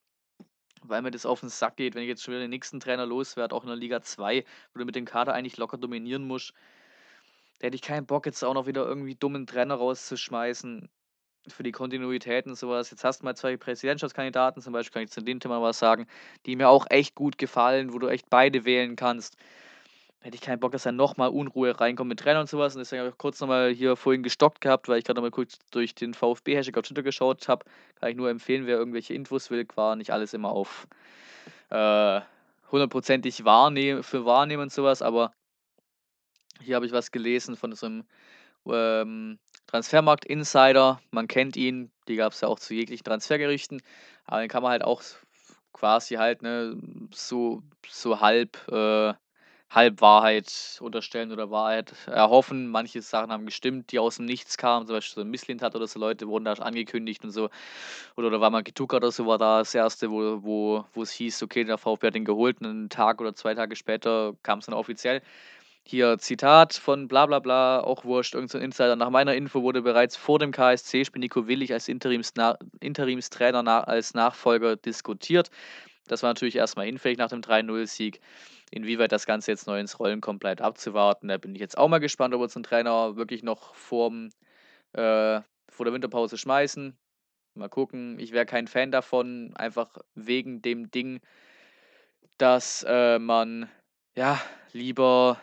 weil 0.84 1.04
mir 1.04 1.12
das 1.12 1.28
auf 1.28 1.42
den 1.42 1.50
Sack 1.50 1.78
geht, 1.78 1.94
wenn 1.94 2.02
ich 2.02 2.10
jetzt 2.10 2.24
schon 2.24 2.34
wieder 2.34 2.42
den 2.42 2.50
nächsten 2.50 2.80
Trainer 2.80 3.06
loswerde, 3.06 3.56
auch 3.56 3.64
in 3.64 3.70
der 3.70 3.78
Liga 3.78 4.02
2, 4.02 4.44
wo 4.74 4.80
du 4.80 4.86
mit 4.86 4.96
dem 4.96 5.06
Kader 5.06 5.34
eigentlich 5.34 5.58
locker 5.58 5.78
dominieren 5.78 6.26
musst. 6.26 6.54
Da 7.60 7.68
hätte 7.68 7.76
ich 7.76 7.82
keinen 7.84 8.08
Bock, 8.08 8.26
jetzt 8.26 8.44
auch 8.44 8.54
noch 8.56 8.66
wieder 8.66 8.86
irgendwie 8.88 9.16
dummen 9.16 9.46
Trainer 9.46 9.76
rauszuschmeißen 9.76 10.90
für 11.48 11.64
die 11.64 11.72
Kontinuität 11.72 12.46
und 12.46 12.56
sowas. 12.56 12.92
Jetzt 12.92 13.04
hast 13.04 13.22
du 13.22 13.26
mal 13.26 13.36
zwei 13.36 13.58
Präsidentschaftskandidaten, 13.58 14.62
zum 14.62 14.74
Beispiel 14.74 14.94
kann 14.94 15.04
ich 15.04 15.12
zu 15.12 15.22
dem 15.22 15.40
Thema 15.40 15.62
was 15.62 15.80
sagen, 15.80 16.08
die 16.46 16.56
mir 16.56 16.70
auch 16.70 16.86
echt 16.90 17.16
gut 17.16 17.38
gefallen, 17.38 17.94
wo 17.94 18.00
du 18.00 18.08
echt 18.08 18.30
beide 18.30 18.66
wählen 18.66 18.96
kannst. 18.96 19.38
Hätte 20.22 20.36
ich 20.36 20.42
keinen 20.42 20.60
Bock, 20.60 20.74
dass 20.74 20.84
da 20.84 20.92
nochmal 20.92 21.30
Unruhe 21.30 21.80
reinkommt 21.80 22.10
mit 22.10 22.20
Trainer 22.20 22.42
und 22.42 22.50
sowas. 22.50 22.76
Und 22.76 22.80
deswegen 22.80 23.00
habe 23.00 23.10
ich 23.10 23.18
kurz 23.18 23.40
nochmal 23.40 23.72
hier 23.72 23.96
vorhin 23.96 24.22
gestockt 24.22 24.60
gehabt, 24.60 24.90
weil 24.90 25.00
ich 25.00 25.06
gerade 25.06 25.18
nochmal 25.18 25.32
kurz 25.32 25.60
durch 25.72 25.96
den 25.96 26.14
VfB-Hashtag 26.14 26.78
auf 26.78 26.86
Twitter 26.86 27.04
geschaut 27.04 27.48
habe. 27.48 27.66
Kann 27.96 28.10
ich 28.10 28.18
nur 28.18 28.30
empfehlen, 28.30 28.68
wer 28.68 28.78
irgendwelche 28.78 29.14
Infos 29.14 29.50
will, 29.50 29.66
war 29.76 29.96
nicht 29.96 30.12
alles 30.12 30.34
immer 30.34 30.50
auf 30.50 30.88
äh, 31.70 32.22
hundertprozentig 32.72 33.46
wahrnehmen, 33.46 34.04
für 34.04 34.26
wahrnehmen 34.26 34.64
und 34.64 34.72
sowas, 34.72 35.02
aber 35.02 35.34
hier 36.62 36.76
habe 36.76 36.86
ich 36.86 36.92
was 36.92 37.12
gelesen 37.12 37.56
von 37.56 37.74
so 37.74 37.86
einem 37.86 38.04
ähm, 38.68 39.40
Transfermarkt 39.68 40.26
Insider, 40.26 41.00
man 41.12 41.28
kennt 41.28 41.56
ihn, 41.56 41.92
die 42.08 42.16
gab 42.16 42.34
es 42.34 42.42
ja 42.42 42.48
auch 42.48 42.60
zu 42.60 42.74
jeglichen 42.74 43.04
Transfergerichten, 43.04 43.82
aber 44.26 44.42
den 44.42 44.50
kann 44.50 44.64
man 44.64 44.72
halt 44.72 44.84
auch 44.84 45.02
quasi 45.74 46.16
halt 46.16 46.42
ne, 46.42 46.76
so, 47.14 47.62
so 47.88 48.20
halb, 48.20 48.58
äh, 48.72 49.14
halb 49.70 50.02
Wahrheit 50.02 50.80
unterstellen 50.82 51.32
oder 51.32 51.52
Wahrheit 51.52 51.94
erhoffen. 52.08 52.68
Manche 52.70 53.02
Sachen 53.04 53.32
haben 53.32 53.46
gestimmt, 53.46 53.92
die 53.92 54.00
aus 54.00 54.16
dem 54.16 54.26
Nichts 54.26 54.58
kamen, 54.58 54.88
zum 54.88 54.96
Beispiel 54.96 55.16
so 55.16 55.22
ein 55.22 55.30
Misslint 55.30 55.62
hat 55.62 55.76
oder 55.76 55.86
so 55.88 56.00
Leute 56.00 56.28
wurden 56.28 56.46
da 56.46 56.54
angekündigt 56.54 57.24
und 57.24 57.32
so. 57.32 57.50
Oder 58.16 58.32
da 58.32 58.42
war 58.42 58.50
mal 58.50 58.64
Gituka 58.64 58.98
oder 58.98 59.12
so, 59.12 59.28
war 59.28 59.38
da 59.38 59.60
das 59.60 59.76
erste, 59.76 60.10
wo, 60.12 60.44
wo, 60.44 60.86
wo 60.94 61.04
es 61.04 61.12
hieß, 61.12 61.44
okay, 61.44 61.64
der 61.64 61.78
VfB 61.78 62.08
hat 62.08 62.16
den 62.16 62.26
geholt 62.26 62.60
und 62.62 62.68
einen 62.68 62.90
Tag 62.90 63.22
oder 63.22 63.36
zwei 63.36 63.54
Tage 63.54 63.76
später 63.76 64.34
kam 64.44 64.60
es 64.60 64.66
dann 64.66 64.76
offiziell. 64.76 65.22
Hier 65.84 66.18
Zitat 66.20 66.74
von 66.74 67.08
bla 67.08 67.26
bla 67.26 67.40
bla, 67.40 67.82
auch 67.82 68.06
wurscht, 68.06 68.36
irgendein 68.36 68.60
so 68.60 68.64
Insider. 68.64 68.96
Nach 68.96 69.10
meiner 69.10 69.34
Info 69.34 69.64
wurde 69.64 69.82
bereits 69.82 70.16
vor 70.16 70.38
dem 70.38 70.52
KSC-Spiel 70.52 71.20
Nico 71.20 71.48
Willig 71.48 71.74
als 71.74 71.88
Interimsna 71.88 72.58
Interimstrainer 72.80 73.64
na 73.64 73.84
als 73.84 74.14
Nachfolger 74.14 74.76
diskutiert. 74.76 75.50
Das 76.08 76.24
war 76.24 76.30
natürlich 76.30 76.56
erstmal 76.56 76.86
hinfällig 76.86 77.18
nach 77.18 77.30
dem 77.30 77.42
3-0-Sieg. 77.42 78.20
Inwieweit 78.72 79.12
das 79.12 79.26
Ganze 79.26 79.52
jetzt 79.52 79.68
neu 79.68 79.80
ins 79.80 80.00
Rollen 80.00 80.22
kommt, 80.22 80.40
bleibt 80.42 80.62
abzuwarten. 80.62 81.28
Da 81.28 81.38
bin 81.38 81.56
ich 81.56 81.62
jetzt 81.62 81.78
auch 81.78 81.88
mal 81.88 82.00
gespannt, 82.00 82.34
ob 82.34 82.42
wir 82.42 82.44
unseren 82.44 82.64
Trainer 82.64 83.16
wirklich 83.16 83.42
noch 83.42 83.74
vorm, 83.74 84.30
äh, 84.94 85.42
vor 85.70 85.86
der 85.86 85.94
Winterpause 85.94 86.38
schmeißen. 86.38 86.98
Mal 87.56 87.70
gucken. 87.70 88.20
Ich 88.20 88.32
wäre 88.32 88.46
kein 88.46 88.68
Fan 88.68 88.92
davon, 88.92 89.54
einfach 89.56 89.98
wegen 90.14 90.62
dem 90.62 90.92
Ding, 90.92 91.20
dass 92.38 92.86
äh, 92.88 93.20
man 93.20 93.70
ja 94.16 94.40
lieber 94.72 95.40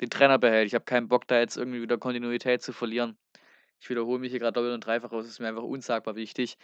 den 0.00 0.10
Trainer 0.10 0.38
behält. 0.38 0.66
Ich 0.66 0.74
habe 0.74 0.84
keinen 0.84 1.08
Bock, 1.08 1.26
da 1.26 1.38
jetzt 1.38 1.56
irgendwie 1.56 1.82
wieder 1.82 1.98
Kontinuität 1.98 2.62
zu 2.62 2.72
verlieren. 2.72 3.16
Ich 3.80 3.90
wiederhole 3.90 4.18
mich 4.18 4.30
hier 4.30 4.40
gerade 4.40 4.54
doppelt 4.54 4.74
und 4.74 4.84
dreifach, 4.84 5.12
es 5.12 5.26
ist 5.26 5.40
mir 5.40 5.48
einfach 5.48 5.62
unsagbar 5.62 6.16
wichtig. 6.16 6.56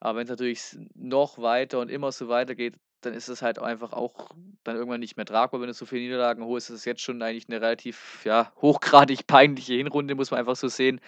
Aber 0.00 0.18
wenn 0.18 0.24
es 0.24 0.30
natürlich 0.30 0.76
noch 0.94 1.38
weiter 1.38 1.80
und 1.80 1.90
immer 1.90 2.12
so 2.12 2.28
weitergeht, 2.28 2.74
dann 3.02 3.14
ist 3.14 3.28
es 3.28 3.42
halt 3.42 3.58
einfach 3.58 3.92
auch 3.92 4.30
dann 4.64 4.76
irgendwann 4.76 5.00
nicht 5.00 5.16
mehr 5.16 5.26
tragbar, 5.26 5.60
wenn 5.60 5.68
du 5.68 5.74
so 5.74 5.86
viele 5.86 6.02
Niederlagen 6.02 6.44
holst. 6.44 6.70
Das 6.70 6.76
ist 6.76 6.84
jetzt 6.84 7.02
schon 7.02 7.22
eigentlich 7.22 7.48
eine 7.48 7.60
relativ 7.60 8.24
ja, 8.24 8.52
hochgradig 8.60 9.26
peinliche 9.26 9.74
Hinrunde, 9.74 10.14
muss 10.14 10.30
man 10.30 10.40
einfach 10.40 10.56
so 10.56 10.68
sehen. 10.68 11.00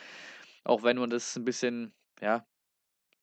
Auch 0.65 0.83
wenn 0.83 0.99
man 0.99 1.11
das 1.11 1.37
ein 1.37 1.45
bisschen 1.45 1.93
ja, 2.21 2.47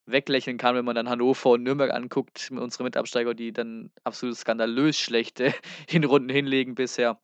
weglächeln 0.06 0.58
kann, 0.58 0.76
wenn 0.76 0.84
man 0.84 0.94
dann 0.94 1.08
Hannover 1.08 1.50
und 1.50 1.62
Nürnberg 1.62 1.92
anguckt, 1.92 2.50
unsere 2.52 2.84
Mitabsteiger, 2.84 3.34
die 3.34 3.52
dann 3.52 3.90
absolut 4.04 4.36
skandalös 4.36 4.98
schlechte 4.98 5.54
Hinrunden 5.88 6.30
hinlegen 6.30 6.74
bisher 6.74 7.20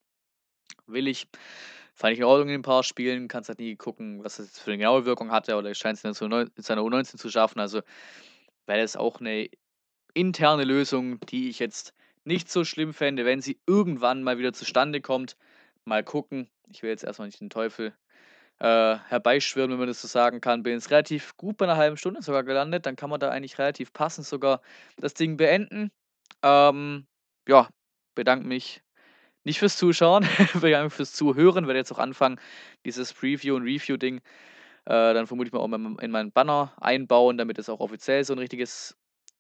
will 0.87 1.09
ich. 1.09 1.29
Fand 1.95 2.13
ich 2.13 2.19
in 2.19 2.25
Ordnung 2.25 2.49
in 2.51 2.57
ein 2.57 2.63
paar 2.63 2.83
Spielen, 2.83 3.27
kannst 3.27 3.49
halt 3.49 3.59
nie 3.59 3.75
gucken, 3.75 4.23
was 4.23 4.37
das 4.37 4.59
für 4.59 4.71
eine 4.71 4.79
genaue 4.79 5.07
Wirkung 5.07 5.31
hatte, 5.31 5.57
oder 5.57 5.75
scheint 5.75 5.99
es 5.99 6.05
in 6.05 6.13
seiner 6.15 6.83
U19 6.83 7.17
zu 7.17 7.31
schaffen. 7.31 7.59
Also 7.59 7.81
wäre 8.67 8.83
das 8.83 8.97
auch 8.97 9.21
eine 9.21 9.49
interne 10.13 10.65
Lösung, 10.65 11.21
die 11.21 11.49
ich 11.49 11.59
jetzt 11.59 11.95
nicht 12.25 12.51
so 12.51 12.65
schlimm 12.65 12.93
fände, 12.93 13.25
wenn 13.25 13.41
sie 13.41 13.59
irgendwann 13.67 14.23
mal 14.23 14.39
wieder 14.39 14.53
zustande 14.53 15.01
kommt. 15.01 15.37
Mal 15.85 16.03
gucken. 16.05 16.51
Ich 16.71 16.83
will 16.83 16.91
jetzt 16.91 17.05
erstmal 17.05 17.29
nicht 17.29 17.41
den 17.41 17.51
Teufel 17.51 17.95
äh, 18.59 18.97
herbeischwören, 18.97 19.71
wenn 19.71 19.79
man 19.79 19.89
das 19.89 20.03
so 20.03 20.09
sagen 20.09 20.41
kann. 20.41 20.63
Bin 20.63 20.75
jetzt 20.75 20.91
relativ 20.91 21.37
gut 21.37 21.57
bei 21.57 21.67
einer 21.67 21.77
halben 21.77 21.97
Stunde 21.97 22.23
sogar 22.23 22.43
gelandet. 22.43 22.87
Dann 22.87 22.97
kann 22.97 23.11
man 23.11 23.21
da 23.21 23.31
eigentlich 23.31 23.59
relativ 23.59 23.93
passend 23.93 24.27
sogar 24.27 24.61
das 24.97 25.15
Ding 25.15 25.37
beenden. 25.37 25.91
Ähm, 26.43 27.07
ja, 27.49 27.69
bedanke 28.15 28.47
mich 28.47 28.83
nicht 29.47 29.61
fürs 29.61 29.79
Zuschauen, 29.79 30.25
sondern 30.55 30.91
fürs 30.91 31.15
Zuhören. 31.15 31.69
Werde 31.69 31.81
jetzt 31.81 31.93
auch 31.93 32.01
anfangen, 32.01 32.41
dieses 32.87 33.15
Preview- 33.15 33.57
und 33.57 33.65
Review-Ding 33.65 34.23
Äh, 34.87 35.15
dann 35.15 35.27
vermute 35.27 35.49
ich 35.49 35.53
mal 35.53 35.61
auch 35.61 35.73
in 36.03 36.11
meinen 36.11 36.33
Banner 36.33 36.73
einbauen, 36.81 37.39
damit 37.39 37.59
es 37.59 37.69
auch 37.69 37.81
offiziell 37.81 38.25
so 38.25 38.33
'n 38.35 38.39
richtiges 38.39 38.97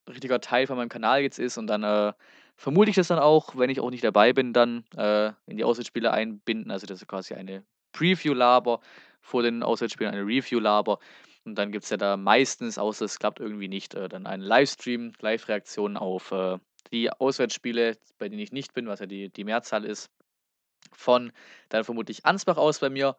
richtiger 0.08 0.40
Teil 0.40 0.66
von 0.66 0.76
meinem 0.76 0.88
Kanal 0.88 1.22
jetzt 1.22 1.38
ist 1.38 1.58
und 1.58 1.66
dann, 1.68 1.82
äh, 1.84 2.12
vermute 2.56 2.90
ich 2.90 2.96
das 2.96 3.08
dann 3.08 3.18
auch, 3.18 3.56
wenn 3.56 3.70
ich 3.70 3.80
auch 3.80 3.90
nicht 3.90 4.04
dabei 4.04 4.32
bin, 4.32 4.52
dann, 4.52 4.84
äh, 4.96 5.32
in 5.46 5.56
die 5.56 5.64
Auswärtsspiele 5.64 6.12
einbinden. 6.12 6.70
Also, 6.70 6.86
das 6.86 7.02
ist 7.02 7.08
quasi 7.08 7.34
eine 7.34 7.64
Preview-Laber 7.92 8.80
vor 9.20 9.42
den 9.42 9.62
Auswärtsspielen, 9.62 10.12
eine 10.14 10.22
Review-Laber. 10.26 10.98
Und 11.44 11.56
dann 11.56 11.72
gibt's 11.72 11.90
ja 11.90 11.96
da 11.96 12.16
meistens, 12.16 12.78
außer 12.78 13.04
es 13.04 13.18
klappt 13.18 13.40
irgendwie 13.40 13.68
nicht, 13.68 13.94
äh, 13.94 14.08
dann 14.08 14.26
einen 14.26 14.42
Livestream, 14.42 15.12
Live-Reaktion 15.20 15.96
auf, 15.96 16.32
äh, 16.32 16.58
die 16.92 17.10
Auswärtsspiele, 17.10 17.96
bei 18.18 18.28
denen 18.28 18.42
ich 18.42 18.52
nicht 18.52 18.74
bin, 18.74 18.86
was 18.86 19.00
ja 19.00 19.06
die 19.06 19.30
die 19.30 19.44
Mehrzahl 19.44 19.84
ist, 19.84 20.10
von 20.92 21.32
dann 21.68 21.84
vermutlich 21.84 22.24
Ansbach 22.26 22.56
aus 22.56 22.80
bei 22.80 22.90
mir. 22.90 23.16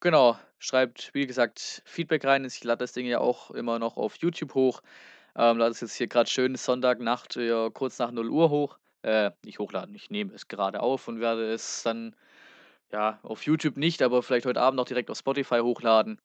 Genau, 0.00 0.38
schreibt, 0.58 1.10
wie 1.14 1.26
gesagt, 1.26 1.82
Feedback 1.84 2.24
rein. 2.24 2.44
Ich 2.44 2.62
lade 2.64 2.78
das 2.78 2.92
Ding 2.92 3.06
ja 3.06 3.20
auch 3.20 3.50
immer 3.50 3.78
noch 3.78 3.96
auf 3.96 4.16
YouTube 4.16 4.54
hoch. 4.54 4.82
Ähm, 5.36 5.58
lade 5.58 5.72
es 5.72 5.80
jetzt 5.80 5.94
hier 5.96 6.08
grad 6.08 6.28
schön 6.28 6.56
Sonntagnacht, 6.56 7.36
ja, 7.36 7.70
kurz 7.70 7.98
nach 7.98 8.10
0:00 8.12 8.50
hoch. 8.50 8.78
Äh, 9.02 9.30
nicht 9.44 9.58
hochladen, 9.60 9.94
ich 9.94 10.10
nehme 10.10 10.34
es 10.34 10.48
gerade 10.48 10.80
auf 10.80 11.06
und 11.08 11.20
werde 11.20 11.52
es 11.52 11.82
dann, 11.84 12.16
ja, 12.92 13.20
auf 13.22 13.44
YouTube 13.44 13.76
nicht, 13.76 14.02
aber 14.02 14.22
vielleicht 14.22 14.46
heute 14.46 14.60
Abend 14.60 14.80
auch 14.80 14.86
direkt 14.86 15.10
auf 15.10 15.18
Spotify 15.18 15.60
hochladen. 15.60 16.20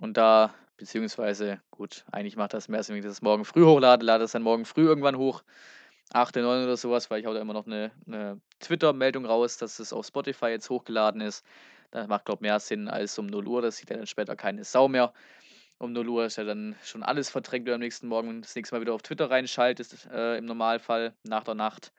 Und 0.00 0.16
da 0.16 0.54
beziehungsweise 0.76 1.60
gut, 1.70 2.04
eigentlich 2.10 2.36
macht 2.36 2.54
das 2.54 2.68
mehr 2.68 2.82
Sinn, 2.82 2.94
wenn 2.96 3.02
ich 3.02 3.06
das 3.08 3.22
morgen 3.22 3.44
früh 3.44 3.64
hochlade, 3.64 4.04
lade 4.04 4.24
das 4.24 4.32
dann 4.32 4.42
morgen 4.42 4.64
früh 4.64 4.86
irgendwann 4.86 5.16
hoch, 5.18 5.42
8., 6.14 6.42
9. 6.42 6.64
oder 6.64 6.76
so 6.76 6.90
was, 6.90 7.08
weil 7.10 7.20
ich 7.20 7.26
haue 7.26 7.34
da 7.34 7.40
immer 7.40 7.52
noch 7.52 7.66
'ne 7.66 7.92
'ne 8.06 8.40
Twitter-Meldung 8.60 9.26
raus, 9.26 9.58
dass 9.58 9.78
es 9.78 9.92
auf 9.92 10.06
Spotify 10.06 10.46
jetzt 10.46 10.68
hochgeladen 10.68 11.20
ist. 11.20 11.44
Das 11.92 12.08
macht, 12.08 12.24
glaube 12.24 12.42
mehr 12.42 12.58
Sinn 12.60 12.88
als 12.88 13.18
um 13.18 13.26
0:00. 13.26 13.62
Das 13.62 13.76
sieht 13.76 13.90
ja 13.90 13.96
dann 13.96 14.06
später 14.06 14.34
keine 14.36 14.64
Sau 14.64 14.88
mehr. 14.88 15.12
Um 15.78 15.92
0:00 15.92 16.26
ist 16.26 16.36
ja 16.36 16.44
dann 16.44 16.76
schon 16.84 17.02
alles 17.04 17.30
verdrängt, 17.30 17.66
wenn 17.66 17.72
du 17.72 17.74
am 17.76 17.80
nächsten 17.80 18.08
Morgen 18.08 18.42
das 18.42 18.54
nächste 18.56 18.74
Mal 18.74 18.80
wieder 18.82 18.94
auf 18.94 19.02
Twitter 19.02 19.30
reinschaltest, 19.30 20.06
äh, 20.12 20.38
im 20.38 20.46
Normalfall 20.46 21.14
nach 21.24 21.44
der 21.44 21.54
Nacht. 21.54 21.92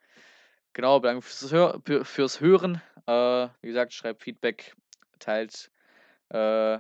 Genau, 0.74 1.00
danke 1.00 1.22
fürs 1.24 1.52
Hör 1.52 1.82
für 1.86 2.06
fürs 2.06 2.42
Hören. 2.42 2.82
Äh, 3.08 3.50
wie 3.62 3.68
gesagt, 3.70 3.94
schreibt 3.94 4.24
Feedback, 4.24 4.76
teilt 5.20 5.72
äh, 6.30 6.80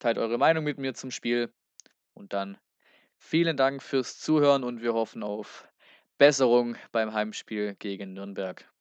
teilt 0.00 0.18
eure 0.18 0.38
Meinung 0.38 0.64
mit 0.64 0.78
mir 0.78 0.94
zum 0.94 1.10
Spiel. 1.12 1.52
Und 2.14 2.32
dann 2.34 2.58
vielen 3.18 3.56
Dank 3.58 3.82
fürs 3.82 4.18
Zuhören 4.20 4.64
und 4.64 4.82
wir 4.82 4.94
hoffen 4.94 5.22
auf 5.24 5.68
Besserung 6.22 6.76
beim 6.92 7.12
Heimspiel 7.14 7.74
gegen 7.80 8.12
Nürnberg. 8.12 8.71